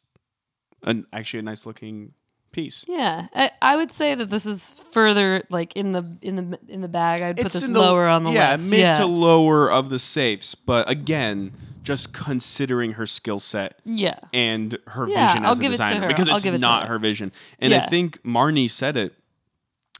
an 0.82 1.06
actually 1.12 1.40
a 1.40 1.42
nice 1.42 1.64
looking 1.64 2.12
piece. 2.52 2.84
Yeah, 2.86 3.26
I, 3.34 3.50
I 3.62 3.76
would 3.76 3.90
say 3.90 4.14
that 4.14 4.30
this 4.30 4.46
is 4.46 4.74
further 4.92 5.42
like 5.50 5.74
in 5.76 5.92
the 5.92 6.04
in 6.22 6.36
the 6.36 6.58
in 6.68 6.80
the 6.82 6.88
bag. 6.88 7.22
I'd 7.22 7.36
put 7.36 7.46
It's 7.46 7.54
this 7.54 7.62
in 7.64 7.72
the- 7.72 7.80
lower 7.80 8.06
on 8.06 8.22
the 8.24 8.30
yeah, 8.30 8.52
list. 8.52 8.70
mid 8.70 8.80
yeah, 8.80 8.86
mid 8.92 8.96
to 8.98 9.06
lower 9.06 9.70
of 9.70 9.90
the 9.90 9.98
safes, 9.98 10.54
but 10.54 10.88
again, 10.88 11.52
just 11.82 12.12
considering 12.14 12.92
her 12.92 13.06
skill 13.06 13.38
set 13.40 13.80
yeah, 13.84 14.18
and 14.32 14.78
her 14.88 15.08
Yeah, 15.08 15.26
vision 15.26 15.44
I'll 15.44 15.52
as 15.52 15.58
a 15.58 15.62
give 15.62 15.72
it 15.72 15.76
to 15.78 15.82
designer 15.82 16.06
because 16.08 16.28
I'll 16.28 16.36
it's 16.36 16.44
give 16.44 16.54
it 16.54 16.58
to 16.58 16.60
not 16.60 16.82
her. 16.82 16.88
her 16.94 16.98
vision. 16.98 17.32
And 17.58 17.74
I 17.74 17.86
think 17.86 18.22
Marni 18.22 18.70
said 18.70 18.96
it. 18.96 19.14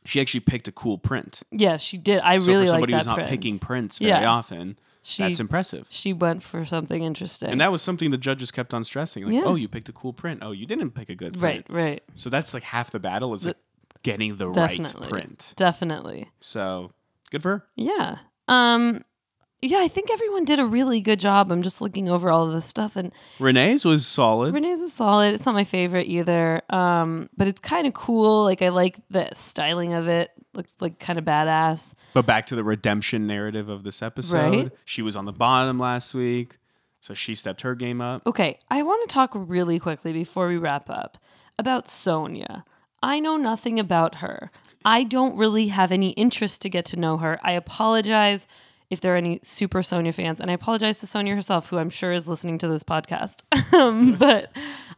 She 0.05 0.21
actually 0.21 0.41
picked 0.41 0.69
a 0.69 0.73
cool 0.73 0.99
print. 0.99 1.43
yeah. 1.51 1.77
She 1.79 1.97
did. 1.97 2.21
I 2.21 2.39
So 2.39 2.47
really 2.47 2.67
for 2.67 2.71
somebody 2.73 2.93
who's 2.95 3.07
not 3.07 3.15
print. 3.17 3.31
picking 3.31 3.59
prints 3.59 3.99
very 3.99 4.11
Yeah. 4.11 4.27
often, 4.31 4.79
She 5.03 5.23
that's 5.23 5.41
impressive. 5.41 5.87
she 5.91 6.13
went 6.13 6.43
for 6.43 6.65
something 6.67 7.03
interesting. 7.03 7.49
And 7.51 7.61
that 7.61 7.73
was 7.73 7.81
something 7.83 8.11
the 8.11 8.19
judges 8.19 8.51
kept 8.51 8.75
on 8.75 8.85
stressing. 8.85 9.25
Like, 9.25 9.35
Yeah. 9.35 9.43
oh, 9.45 9.55
you 9.55 9.67
picked 9.69 9.89
a 9.89 9.93
cool 9.93 10.13
print. 10.13 10.41
Oh, 10.43 10.51
you 10.53 10.67
didn't 10.67 10.91
pick 10.91 11.09
a 11.09 11.15
good 11.15 11.39
print. 11.39 11.67
right, 11.71 11.85
right, 11.85 12.03
So 12.15 12.29
that's 12.31 12.53
like 12.55 12.65
half 12.65 12.91
the 12.91 13.01
battle 13.01 13.33
is 13.35 13.47
like 13.47 13.57
getting 14.03 14.37
the 14.37 14.51
Definitely. 14.53 15.01
right 15.03 15.11
print. 15.11 15.53
definitely. 15.57 16.29
So 16.41 16.93
good 17.31 17.43
for 17.43 17.49
her. 17.51 17.67
Yeah. 17.77 18.19
Um. 18.49 19.03
Yeah, 19.67 19.79
I 19.81 19.89
think 19.89 20.11
everyone 20.11 20.45
did 20.45 20.59
a 20.59 20.67
really 20.67 21.01
good 21.01 21.19
job. 21.19 21.51
I'm 21.51 21.63
just 21.63 21.81
looking 21.81 22.11
over 22.11 22.31
all 22.31 22.45
of 22.45 22.53
this 22.53 22.67
stuff, 22.67 22.97
and 22.97 23.15
Renee's 23.41 23.87
was 23.87 24.07
solid. 24.07 24.53
Renee's 24.53 24.83
is 24.83 24.93
solid. 24.93 25.33
It's 25.33 25.47
not 25.47 25.55
my 25.55 25.65
favorite 25.65 26.07
either. 26.07 26.61
Um, 26.69 27.31
but 27.35 27.49
it's 27.49 27.63
kind 27.63 27.87
of 27.87 27.95
cool. 27.95 28.45
Like 28.45 28.61
I 28.61 28.69
like 28.69 28.99
the 29.09 29.31
styling 29.35 29.95
of 29.95 30.07
it. 30.07 30.33
looks 30.53 30.77
like 30.81 30.99
kind 30.99 31.19
of 31.19 31.25
badass. 31.25 31.95
But 32.13 32.27
back 32.27 32.45
to 32.47 32.55
the 32.55 32.63
redemption 32.63 33.27
narrative 33.27 33.71
of 33.71 33.85
this 33.85 34.03
episode. 34.03 34.37
Right. 34.37 34.73
She 34.85 35.01
was 35.01 35.17
on 35.17 35.25
the 35.25 35.33
bottom 35.33 35.79
last 35.79 36.15
week, 36.15 36.59
so 37.01 37.15
she 37.15 37.35
stepped 37.35 37.63
her 37.63 37.75
game 37.75 38.03
up. 38.03 38.27
Okay, 38.27 38.59
I 38.71 38.83
want 38.83 39.09
to 39.09 39.15
talk 39.15 39.31
really 39.35 39.79
quickly 39.79 40.13
before 40.13 40.47
we 40.47 40.59
wrap 40.59 40.91
up 40.91 41.17
about 41.59 41.89
Sonia. 41.89 42.67
I 43.03 43.19
know 43.19 43.39
nothing 43.39 43.81
about 43.81 44.17
her. 44.17 44.51
I 44.85 45.05
don't 45.05 45.39
really 45.39 45.69
have 45.69 45.91
any 45.91 46.11
interest 46.11 46.61
to 46.63 46.69
get 46.69 46.85
to 46.87 46.99
know 46.99 47.17
her. 47.17 47.39
I 47.43 47.53
apologize 47.53 48.47
if 48.95 49.01
there 49.01 49.13
are 49.13 49.19
any 49.19 49.41
super 49.43 49.83
Sonia 49.83 50.13
fans, 50.13 50.41
and 50.41 50.51
I 50.51 50.55
apologize 50.55 51.01
to 51.01 51.07
Sonia 51.07 51.35
herself, 51.35 51.69
who 51.69 51.77
I'm 51.77 51.91
sure 51.91 52.13
is 52.13 52.27
listening 52.27 52.57
to 52.59 52.69
this 52.69 52.83
podcast. 52.83 53.43
um, 53.75 54.15
but 54.15 54.51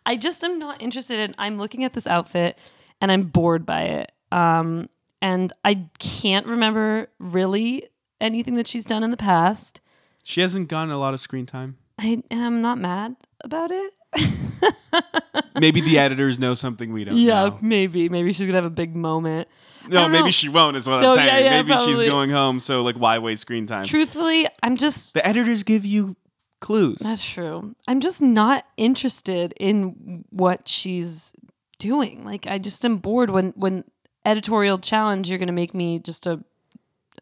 I 0.06 0.16
just 0.16 0.44
am 0.44 0.59
not 0.61 0.80
interested 0.80 1.18
in. 1.18 1.35
I'm 1.38 1.59
looking 1.59 1.82
at 1.82 1.92
this 1.92 2.06
outfit 2.06 2.56
and 3.00 3.11
I'm 3.11 3.24
bored 3.24 3.66
by 3.66 3.82
it. 3.82 4.12
Um, 4.30 4.88
and 5.20 5.52
I 5.64 5.88
can't 5.98 6.46
remember 6.46 7.09
really 7.18 7.85
anything 8.20 8.54
that 8.54 8.66
she's 8.66 8.85
done 8.85 9.02
in 9.02 9.11
the 9.11 9.16
past. 9.16 9.80
She 10.22 10.40
hasn't 10.40 10.68
gotten 10.68 10.92
a 10.92 10.98
lot 10.98 11.14
of 11.14 11.20
screen 11.20 11.46
time. 11.46 11.78
I 11.98 12.22
and 12.30 12.42
I'm 12.44 12.61
not 12.61 12.78
mad 12.78 13.16
about 13.42 13.70
it. 13.70 13.92
Maybe 15.59 15.81
the 15.81 15.98
editors 15.98 16.38
know 16.38 16.55
something 16.55 16.92
we 16.92 17.05
don't 17.05 17.16
Yeah, 17.16 17.48
know. 17.48 17.59
maybe. 17.62 18.09
Maybe 18.09 18.33
she's 18.33 18.46
gonna 18.46 18.57
have 18.59 18.64
a 18.64 18.70
big 18.70 18.94
moment. 18.94 19.48
No, 19.88 20.09
maybe 20.09 20.24
know. 20.24 20.31
she 20.31 20.48
won't, 20.48 20.76
is 20.76 20.88
what 20.88 21.00
No, 21.00 21.12
I'm 21.12 21.18
yeah, 21.18 21.24
saying. 21.26 21.44
yeah, 21.44 21.50
maybe 21.62 21.72
she's 21.81 21.85
probably. 21.96 22.07
going 22.09 22.31
home, 22.31 22.61
so 22.61 22.83
like 22.83 22.96
why 22.96 23.18
waste 23.18 23.40
screen 23.42 23.66
time? 23.66 23.85
Truthfully, 23.85 24.46
I'm 24.62 24.76
just 24.76 25.14
The 25.14 25.26
editors 25.26 25.62
give 25.62 25.85
you 25.87 26.16
clues. 26.61 26.98
That's 27.00 27.24
true. 27.24 27.74
I'm 27.88 28.00
just 28.00 28.20
not 28.20 28.66
interested 28.76 29.55
in 29.59 30.24
what 30.31 30.68
she's 30.68 31.33
doing. 31.79 32.24
Like 32.24 32.46
I 32.46 32.59
just 32.59 32.85
am 32.85 32.98
bored 32.98 33.31
when 33.31 33.50
when 33.57 33.85
editorial 34.24 34.79
challenge 34.79 35.31
you're 35.31 35.38
gonna 35.38 35.52
make 35.52 35.74
me 35.74 35.98
just 36.00 36.26
a 36.26 36.42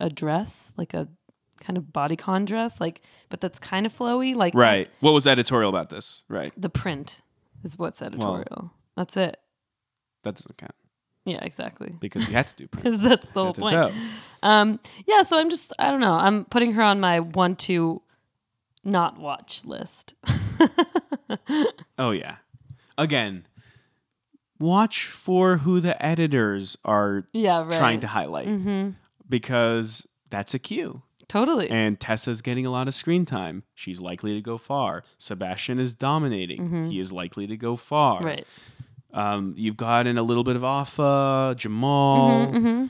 a 0.00 0.08
dress, 0.10 0.72
like 0.76 0.92
a 0.94 1.06
kind 1.64 1.76
of 1.76 1.84
bodycon 1.84 2.44
dress, 2.46 2.80
like 2.80 3.00
but 3.28 3.40
that's 3.40 3.58
kind 3.58 3.86
of 3.86 3.92
flowy. 3.96 4.34
Like 4.34 4.54
right. 4.54 4.88
What 5.00 5.12
was 5.12 5.26
editorial 5.26 5.70
about 5.70 5.90
this? 5.90 6.22
Right. 6.28 6.52
the 6.56 6.68
print 6.68 7.20
is 7.62 7.78
what's 7.78 8.02
editorial. 8.02 8.72
that's 8.96 9.16
it. 9.16 9.38
That 10.22 10.34
doesn't 10.36 10.56
count 10.56 10.74
Yeah, 11.24 11.38
exactly. 11.42 11.94
because 12.00 12.26
you 12.28 12.34
had 12.34 12.46
to 12.48 12.56
do 12.56 12.66
print. 12.68 12.84
Because 12.84 13.00
that's 13.00 13.26
the 13.30 13.42
whole 13.42 13.54
point. 13.54 13.92
Um, 14.42 14.78
yeah, 15.06 15.22
so 15.22 15.38
I'm 15.38 15.50
just 15.50 15.72
I 15.78 15.90
don't 15.90 16.00
know. 16.00 16.14
I'm 16.14 16.44
putting 16.44 16.72
her 16.74 16.82
on 16.82 17.00
my 17.00 17.20
one 17.20 17.56
to 17.56 18.02
not 18.84 19.18
watch 19.18 19.64
list. 19.64 20.14
Oh 21.98 22.10
yeah. 22.10 22.36
Again, 22.98 23.46
watch 24.60 25.06
for 25.06 25.58
who 25.58 25.80
the 25.80 26.00
editors 26.04 26.76
are 26.84 27.24
yeah, 27.32 27.62
right. 27.64 27.72
trying 27.72 28.00
to 28.00 28.06
highlight 28.06 28.46
hmm 28.46 28.90
because 29.28 30.06
that's 30.30 30.52
a 30.54 30.58
cue. 30.58 31.02
Totally. 31.28 31.70
And 31.70 31.98
Tessa's 31.98 32.42
getting 32.42 32.66
a 32.66 32.70
lot 32.70 32.86
of 32.88 32.94
screen 32.94 33.24
time. 33.24 33.62
She's 33.74 34.00
likely 34.00 34.34
to 34.34 34.40
go 34.40 34.58
far. 34.58 35.04
Sebastian 35.18 35.78
is 35.78 35.94
dominating. 35.94 36.90
He 36.90 36.98
is 37.00 37.12
likely 37.12 37.46
to 37.46 37.56
go 37.56 37.76
far. 37.76 38.18
Mm-hmm. 38.20 38.26
right. 38.26 38.46
Um, 39.12 39.54
you've 39.56 39.76
gotten 39.76 40.18
a 40.18 40.22
little 40.24 40.42
bit 40.44 40.56
of 40.56 40.64
Alpha, 40.64 41.54
Jamal. 41.56 42.46
hmm 42.48 42.86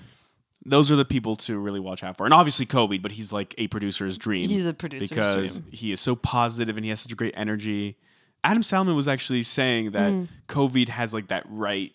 Those 0.64 0.90
are 0.90 0.96
the 0.96 1.04
people 1.04 1.36
to 1.36 1.58
really 1.58 1.80
watch 1.80 2.02
out 2.02 2.16
for. 2.16 2.24
And 2.24 2.32
obviously 2.32 2.64
Kovid, 2.64 3.02
but 3.02 3.12
he's 3.12 3.32
like 3.32 3.54
a 3.58 3.68
producer's 3.68 4.16
dream. 4.16 4.48
He's 4.48 4.66
a 4.66 4.72
producer's 4.72 5.10
because 5.10 5.60
dream. 5.60 5.72
he 5.72 5.92
is 5.92 6.00
so 6.00 6.16
positive 6.16 6.76
and 6.78 6.84
he 6.84 6.88
has 6.90 7.00
such 7.00 7.12
a 7.12 7.16
great 7.16 7.34
energy. 7.36 7.98
Adam 8.42 8.62
Selman 8.62 8.96
was 8.96 9.06
actually 9.08 9.42
saying 9.42 9.90
that 9.92 10.12
Kovid 10.48 10.88
has 10.88 11.12
like 11.14 11.28
that 11.28 11.44
right 11.48 11.92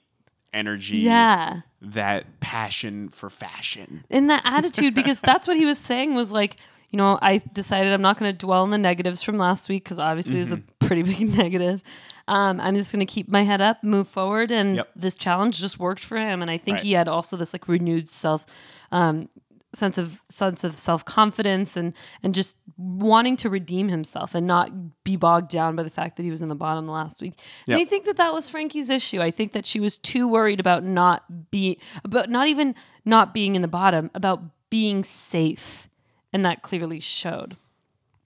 energy, 0.54 1.02
Mm. 1.02 1.06
Yeah. 1.06 1.62
That 1.82 2.39
passion 2.39 3.10
for 3.10 3.30
fashion. 3.30 4.04
In 4.10 4.28
that 4.28 4.42
attitude, 4.46 4.94
because 4.94 5.20
that's 5.20 5.48
what 5.48 5.58
he 5.58 5.65
was 5.65 5.78
saying 5.78 6.13
was 6.15 6.32
like, 6.32 6.58
you 6.92 6.98
know, 6.98 7.20
I 7.22 7.42
decided 7.54 7.94
I'm 7.94 8.02
not 8.02 8.18
going 8.18 8.32
to 8.32 8.38
dwell 8.38 8.63
on 8.63 8.72
the 8.72 8.78
negatives 8.78 9.22
from 9.22 9.38
last 9.38 9.70
week 9.70 9.84
because 9.84 10.00
obviously 10.00 10.39
it's 10.39 10.52
a 10.52 10.58
Mm-hmm. 10.58 10.86
pretty 10.88 11.04
big 11.04 11.38
negative. 11.38 11.84
Um, 12.28 12.60
I'm 12.60 12.76
just 12.76 12.92
going 12.94 13.06
to 13.06 13.12
keep 13.12 13.30
my 13.30 13.44
head 13.44 13.62
up, 13.62 13.84
move 13.84 14.08
forward, 14.08 14.52
and 14.52 14.76
Yep. 14.78 14.89
this 14.96 15.15
challenge 15.15 15.60
just 15.60 15.80
worked 15.80 16.02
for 16.04 16.18
him. 16.18 16.42
And 16.42 16.50
I 16.52 16.58
think 16.58 16.78
Right. 16.78 16.84
he 16.84 16.92
had 16.94 17.08
also 17.08 17.38
this 17.38 17.54
like 17.54 17.68
renewed 17.68 18.10
self 18.10 18.46
um, 18.92 19.30
sense 19.73 19.97
of 19.97 20.21
sense 20.29 20.63
of 20.63 20.75
self 20.77 21.05
confidence 21.05 21.77
and 21.77 21.93
and 22.23 22.34
just 22.34 22.58
wanting 22.77 23.36
to 23.38 23.49
redeem 23.49 23.88
himself 23.89 24.34
and 24.34 24.47
not 24.47 24.71
be 25.03 25.15
bogged 25.15 25.49
down 25.49 25.75
by 25.75 25.84
the 25.84 25.89
fact 25.89 26.17
that 26.17 26.23
he 26.23 26.32
was 26.32 26.41
in 26.41 26.49
the 26.49 26.55
bottom 26.55 26.88
last 26.88 27.21
week. 27.21 27.34
And 27.67 27.77
Yep. 27.77 27.79
I 27.82 27.86
think 27.86 28.05
that 28.05 28.17
that 28.17 28.34
was 28.34 28.49
Frankie's 28.49 28.89
issue. 28.89 29.21
I 29.21 29.32
think 29.32 29.51
that 29.51 29.65
she 29.65 29.79
was 29.79 29.97
too 29.97 30.27
worried 30.27 30.60
about 30.60 30.84
not 30.84 31.51
be 31.51 31.79
about 32.03 32.29
not 32.29 32.47
even 32.47 32.73
not 33.05 33.34
being 33.34 33.55
in 33.55 33.62
the 33.62 33.67
bottom, 33.67 34.10
about 34.13 34.41
being 34.69 35.03
safe, 35.03 35.89
and 36.34 36.43
that 36.45 36.62
clearly 36.62 36.99
showed. 36.99 37.58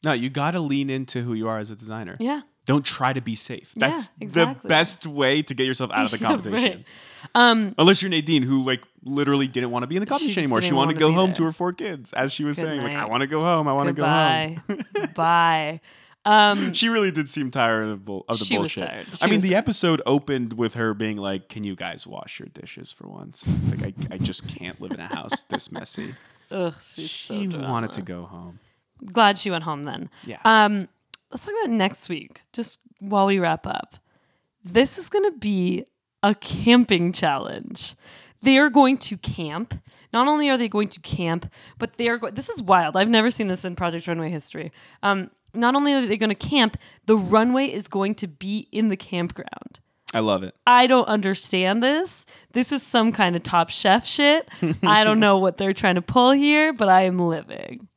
No, 0.03 0.11
you 0.11 0.29
got 0.29 0.51
to 0.51 0.59
lean 0.59 0.89
into 0.89 1.21
who 1.23 1.33
you 1.33 1.47
are 1.47 1.57
as 1.57 1.71
a 1.71 1.75
designer. 1.75 2.17
Yeah. 2.19 2.41
Don't 2.65 2.85
try 2.85 3.11
to 3.13 3.21
be 3.21 3.35
safe. 3.35 3.73
Yeah, 3.75 3.89
That's 3.89 4.07
the 4.19 4.55
best 4.63 5.05
way 5.05 5.41
to 5.41 5.53
get 5.53 5.65
yourself 5.65 5.91
out 5.93 6.05
of 6.05 6.11
the 6.11 6.17
competition. 6.25 6.85
right. 7.35 7.51
Um, 7.51 7.75
Unless 7.77 8.01
you're 8.01 8.09
Nadine, 8.11 8.43
who 8.43 8.63
like 8.63 8.83
literally 9.03 9.47
didn't 9.47 9.71
want 9.71 9.83
to 9.83 9.87
be 9.87 9.95
in 9.95 9.99
the 10.01 10.05
competition 10.05 10.43
anymore. 10.43 10.61
She 10.61 10.73
wanted 10.73 10.95
wanna 10.95 10.99
go 10.99 11.11
home 11.13 11.27
there. 11.29 11.35
to 11.35 11.43
her 11.45 11.51
four 11.51 11.73
kids, 11.73 12.13
as 12.13 12.31
she 12.33 12.43
was 12.45 12.55
Good 12.57 12.65
saying, 12.65 12.81
like, 12.81 12.95
I 12.95 13.05
want 13.05 13.21
to 13.21 13.27
go 13.27 13.41
home. 13.41 13.67
I 13.67 13.73
want 13.73 13.87
to 13.87 13.93
go 13.93 14.05
home. 14.05 14.61
Bye. 15.15 15.81
Um, 16.25 16.71
She 16.73 16.87
really 16.87 17.11
did 17.11 17.27
seem 17.27 17.51
tired 17.51 17.89
of, 17.89 18.05
bull- 18.05 18.23
of 18.29 18.39
the 18.39 18.45
She 18.45 18.57
was 18.57 18.73
bullshit. 18.73 18.89
tired. 18.89 19.05
I 19.21 19.25
mean, 19.27 19.37
was 19.37 19.43
the 19.49 19.55
episode 19.55 20.01
opened 20.05 20.53
with 20.53 20.75
her 20.75 20.93
being 20.93 21.17
like, 21.17 21.49
"Can 21.49 21.65
you 21.65 21.75
guys 21.75 22.07
wash 22.07 22.39
your 22.39 22.47
dishes 22.53 22.93
for 22.93 23.07
once? 23.09 23.45
Like, 23.69 23.83
I, 24.11 24.15
I 24.15 24.17
just 24.19 24.47
can't 24.47 24.79
live 24.79 24.91
in 24.91 25.01
a 25.01 25.07
house 25.13 25.41
this 25.49 25.69
messy." 25.71 26.15
ugh, 26.51 26.73
so 26.73 27.01
She 27.01 27.47
drama. 27.47 27.69
wanted 27.69 27.91
to 27.93 28.01
go 28.01 28.23
home. 28.23 28.59
Glad 29.11 29.37
she 29.37 29.51
went 29.51 29.65
home 29.65 29.83
then. 29.83 30.09
Yeah. 30.25 30.39
Um, 30.45 30.87
let's 31.33 31.45
talk 31.45 31.55
about 31.63 31.73
next 31.73 32.07
week, 32.09 32.41
just 32.53 32.79
while 32.99 33.25
we 33.25 33.39
wrap 33.39 33.65
up. 33.65 33.97
This 34.63 34.97
is 34.97 35.09
going 35.09 35.25
to 35.25 35.37
be 35.37 35.85
a 36.21 36.35
camping 36.35 37.11
challenge. 37.11 37.95
They 38.41 38.57
are 38.57 38.69
going 38.69 38.97
to 38.99 39.17
camp. 39.17 39.73
Not 40.13 40.27
only 40.27 40.49
are 40.49 40.57
they 40.57 40.69
going 40.69 40.89
to 40.89 40.99
camp, 41.01 41.51
but 41.77 41.97
they 41.97 42.07
are. 42.07 42.17
Go- 42.17 42.29
this 42.29 42.49
is 42.49 42.61
wild. 42.61 42.95
I've 42.95 43.09
never 43.09 43.31
seen 43.31 43.47
this 43.47 43.65
in 43.65 43.75
Project 43.75 44.07
Runway 44.07 44.29
history. 44.29 44.71
Um, 45.01 45.31
not 45.53 45.75
only 45.75 45.93
are 45.93 46.05
they 46.05 46.17
going 46.17 46.29
to 46.29 46.35
camp, 46.35 46.77
the 47.05 47.17
runway 47.17 47.65
is 47.65 47.87
going 47.87 48.15
to 48.15 48.27
be 48.27 48.67
in 48.71 48.89
the 48.89 48.97
campground. 48.97 49.79
I 50.13 50.19
love 50.19 50.43
it. 50.43 50.55
I 50.67 50.85
don't 50.85 51.07
understand 51.07 51.81
this. 51.81 52.25
This 52.51 52.71
is 52.71 52.83
some 52.83 53.11
kind 53.11 53.35
of 53.35 53.41
top 53.41 53.69
chef 53.69 54.05
shit. 54.05 54.47
I 54.83 55.03
don't 55.03 55.19
know 55.19 55.39
what 55.39 55.57
they're 55.57 55.73
trying 55.73 55.95
to 55.95 56.01
pull 56.03 56.31
here, 56.31 56.71
but 56.71 56.87
I 56.87 57.03
am 57.03 57.17
living. 57.17 57.87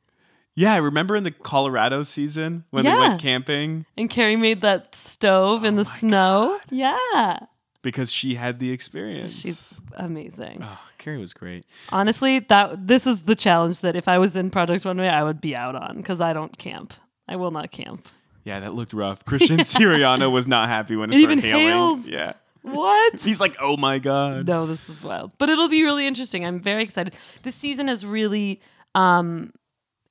Yeah, 0.59 0.73
I 0.73 0.77
remember 0.77 1.15
in 1.15 1.23
the 1.23 1.29
Colorado 1.31 2.01
season 2.03 2.65
when 2.71 2.83
they 2.83 2.91
went 2.91 3.21
camping 3.21 3.85
And 3.95 4.09
Carrie 4.09 4.35
made 4.35 4.61
that 4.61 4.95
stove 4.95 5.63
in 5.63 5.75
the 5.75 5.85
snow. 5.85 6.59
Yeah. 6.71 7.37
because 7.83 8.11
she 8.11 8.33
had 8.35 8.57
the 8.59 8.71
experience. 8.71 9.39
She's 9.39 9.79
amazing. 9.93 10.61
oh, 10.63 10.79
Carrie 10.97 11.19
was 11.19 11.33
great. 11.33 11.65
Honestly, 11.91 12.39
that 12.39 12.87
this 12.87 13.05
is 13.05 13.21
the 13.23 13.35
challenge 13.35 13.81
that 13.81 13.95
if 13.95 14.07
I 14.07 14.17
was 14.17 14.35
in 14.35 14.49
Project 14.49 14.83
One 14.83 14.97
Way, 14.97 15.07
I 15.09 15.23
would 15.23 15.39
be 15.39 15.55
out 15.55 15.75
on 15.75 15.97
because 15.97 16.19
I 16.21 16.33
don't 16.33 16.57
camp. 16.57 16.93
I 17.27 17.35
will 17.35 17.51
not 17.51 17.69
camp. 17.71 18.07
Yeah, 18.43 18.59
that 18.61 18.73
looked 18.73 18.93
rough. 18.93 19.23
Christian 19.25 19.57
Siriano 19.73 20.31
was 20.31 20.47
not 20.47 20.69
happy 20.69 20.95
when 20.95 21.11
it 21.11 21.17
It 21.17 21.19
started 21.19 21.39
hailing. 21.43 21.67
hails. 21.67 22.07
Yeah, 22.09 22.33
What? 22.63 23.13
he's 23.21 23.39
like, 23.39 23.55
"Oh 23.61 23.77
my 23.77 23.99
god." 23.99 24.47
no, 24.47 24.65
this 24.65 24.89
is 24.89 25.03
wild. 25.03 25.33
But 25.37 25.49
it'll 25.49 25.69
be 25.69 25.83
really 25.83 26.07
interesting. 26.07 26.45
I'm 26.45 26.59
very 26.59 26.81
excited. 26.81 27.13
This 27.43 27.53
season 27.55 27.89
has 27.89 28.05
really 28.05 28.59
um 28.95 29.51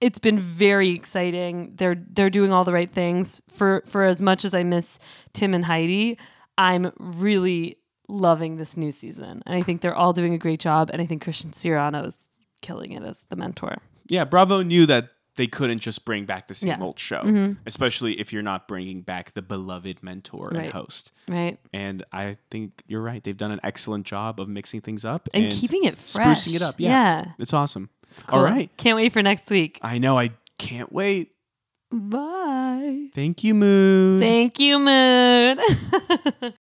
it's 0.01 0.19
been 0.19 0.39
very 0.41 0.91
exciting. 0.91 1.73
They're 1.77 1.97
they're 2.11 2.31
doing 2.31 2.53
all 2.53 2.65
the 2.65 2.73
right 2.73 2.91
things. 2.93 3.43
For 3.49 3.83
for 3.87 4.05
as 4.05 4.21
much 4.21 4.45
as 4.45 4.55
I 4.55 4.63
miss 4.63 4.99
Tim 5.33 5.55
and 5.55 5.65
Heidi, 5.65 6.19
I'm 6.59 6.93
really 6.99 7.79
loving 8.09 8.57
this 8.57 8.77
new 8.77 8.93
season. 8.93 9.43
And 9.47 9.55
I 9.57 9.63
think 9.63 9.81
they're 9.81 9.95
all 9.97 10.13
doing 10.13 10.33
a 10.35 10.39
great 10.39 10.61
job. 10.61 10.91
And 10.93 11.03
I 11.03 11.07
think 11.07 11.23
Christian 11.23 11.51
Siriano 11.51 12.07
is 12.07 12.19
killing 12.63 12.93
it 12.93 13.03
as 13.03 13.25
the 13.29 13.37
mentor. 13.37 13.79
Yeah, 14.09 14.25
Bravo 14.25 14.63
knew 14.63 14.87
that 14.87 15.11
they 15.37 15.47
couldn't 15.47 15.81
just 15.81 16.05
bring 16.07 16.25
back 16.25 16.49
the 16.49 16.55
same 16.55 16.69
Yeah. 16.71 16.81
old 16.81 16.99
show, 16.99 17.21
mm-hmm. 17.23 17.53
especially 17.67 18.19
if 18.19 18.33
you're 18.33 18.43
not 18.43 18.67
bringing 18.69 19.03
back 19.03 19.35
the 19.35 19.43
beloved 19.43 20.03
mentor 20.03 20.51
and 20.55 20.71
host. 20.71 21.13
Right. 21.29 21.59
And 21.75 22.05
I 22.11 22.39
think 22.51 22.83
you're 22.87 23.03
right. 23.03 23.23
They've 23.23 23.37
done 23.37 23.51
an 23.51 23.61
excellent 23.63 24.07
job 24.07 24.41
of 24.41 24.49
mixing 24.49 24.81
things 24.81 25.05
up 25.05 25.29
And, 25.35 25.53
keeping 25.53 25.85
it 25.85 25.99
fresh. 25.99 26.47
sprucing 26.47 26.55
it 26.55 26.63
up. 26.63 26.77
Yeah, 26.79 26.91
Yeah. 26.91 27.33
it's 27.39 27.53
awesome. 27.53 27.91
Cool. 28.27 28.39
All 28.39 28.45
right, 28.45 28.71
Can't 28.77 28.97
wait 28.97 29.13
for 29.13 29.23
next 29.23 29.49
week. 29.51 29.79
I 29.83 29.99
know. 29.99 30.19
I 30.19 30.31
can't 30.59 30.93
wait. 30.93 31.33
Bye. 31.93 33.09
Thank 33.15 33.45
you, 33.45 33.55
Moon. 33.55 34.21
Thank 34.21 34.59
you, 34.59 34.79
Moon. 34.79 35.61